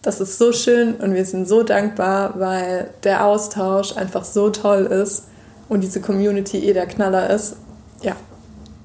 [0.00, 4.86] Das ist so schön und wir sind so dankbar, weil der Austausch einfach so toll
[4.86, 5.24] ist
[5.68, 7.56] und diese Community eh der Knaller ist.
[8.02, 8.16] Ja,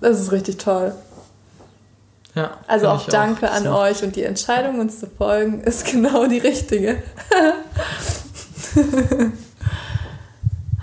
[0.01, 0.93] das ist richtig toll.
[2.35, 3.55] Ja, also auch danke auch.
[3.55, 3.71] an so.
[3.71, 7.01] euch und die Entscheidung, uns zu folgen, ist genau die richtige.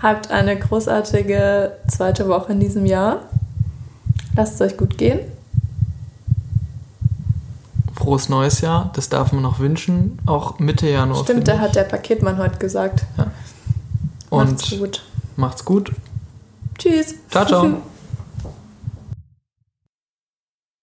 [0.03, 3.21] Habt eine großartige zweite Woche in diesem Jahr.
[4.35, 5.21] Lasst es euch gut gehen.
[7.95, 11.25] Frohes neues Jahr, das darf man noch wünschen, auch Mitte Januar.
[11.25, 13.05] Stimmt, da hat der Paketmann heute gesagt.
[13.17, 13.31] Ja.
[14.31, 15.03] Und macht's gut.
[15.37, 15.93] Macht's gut.
[16.79, 17.15] Tschüss.
[17.31, 17.83] Ciao, ciao.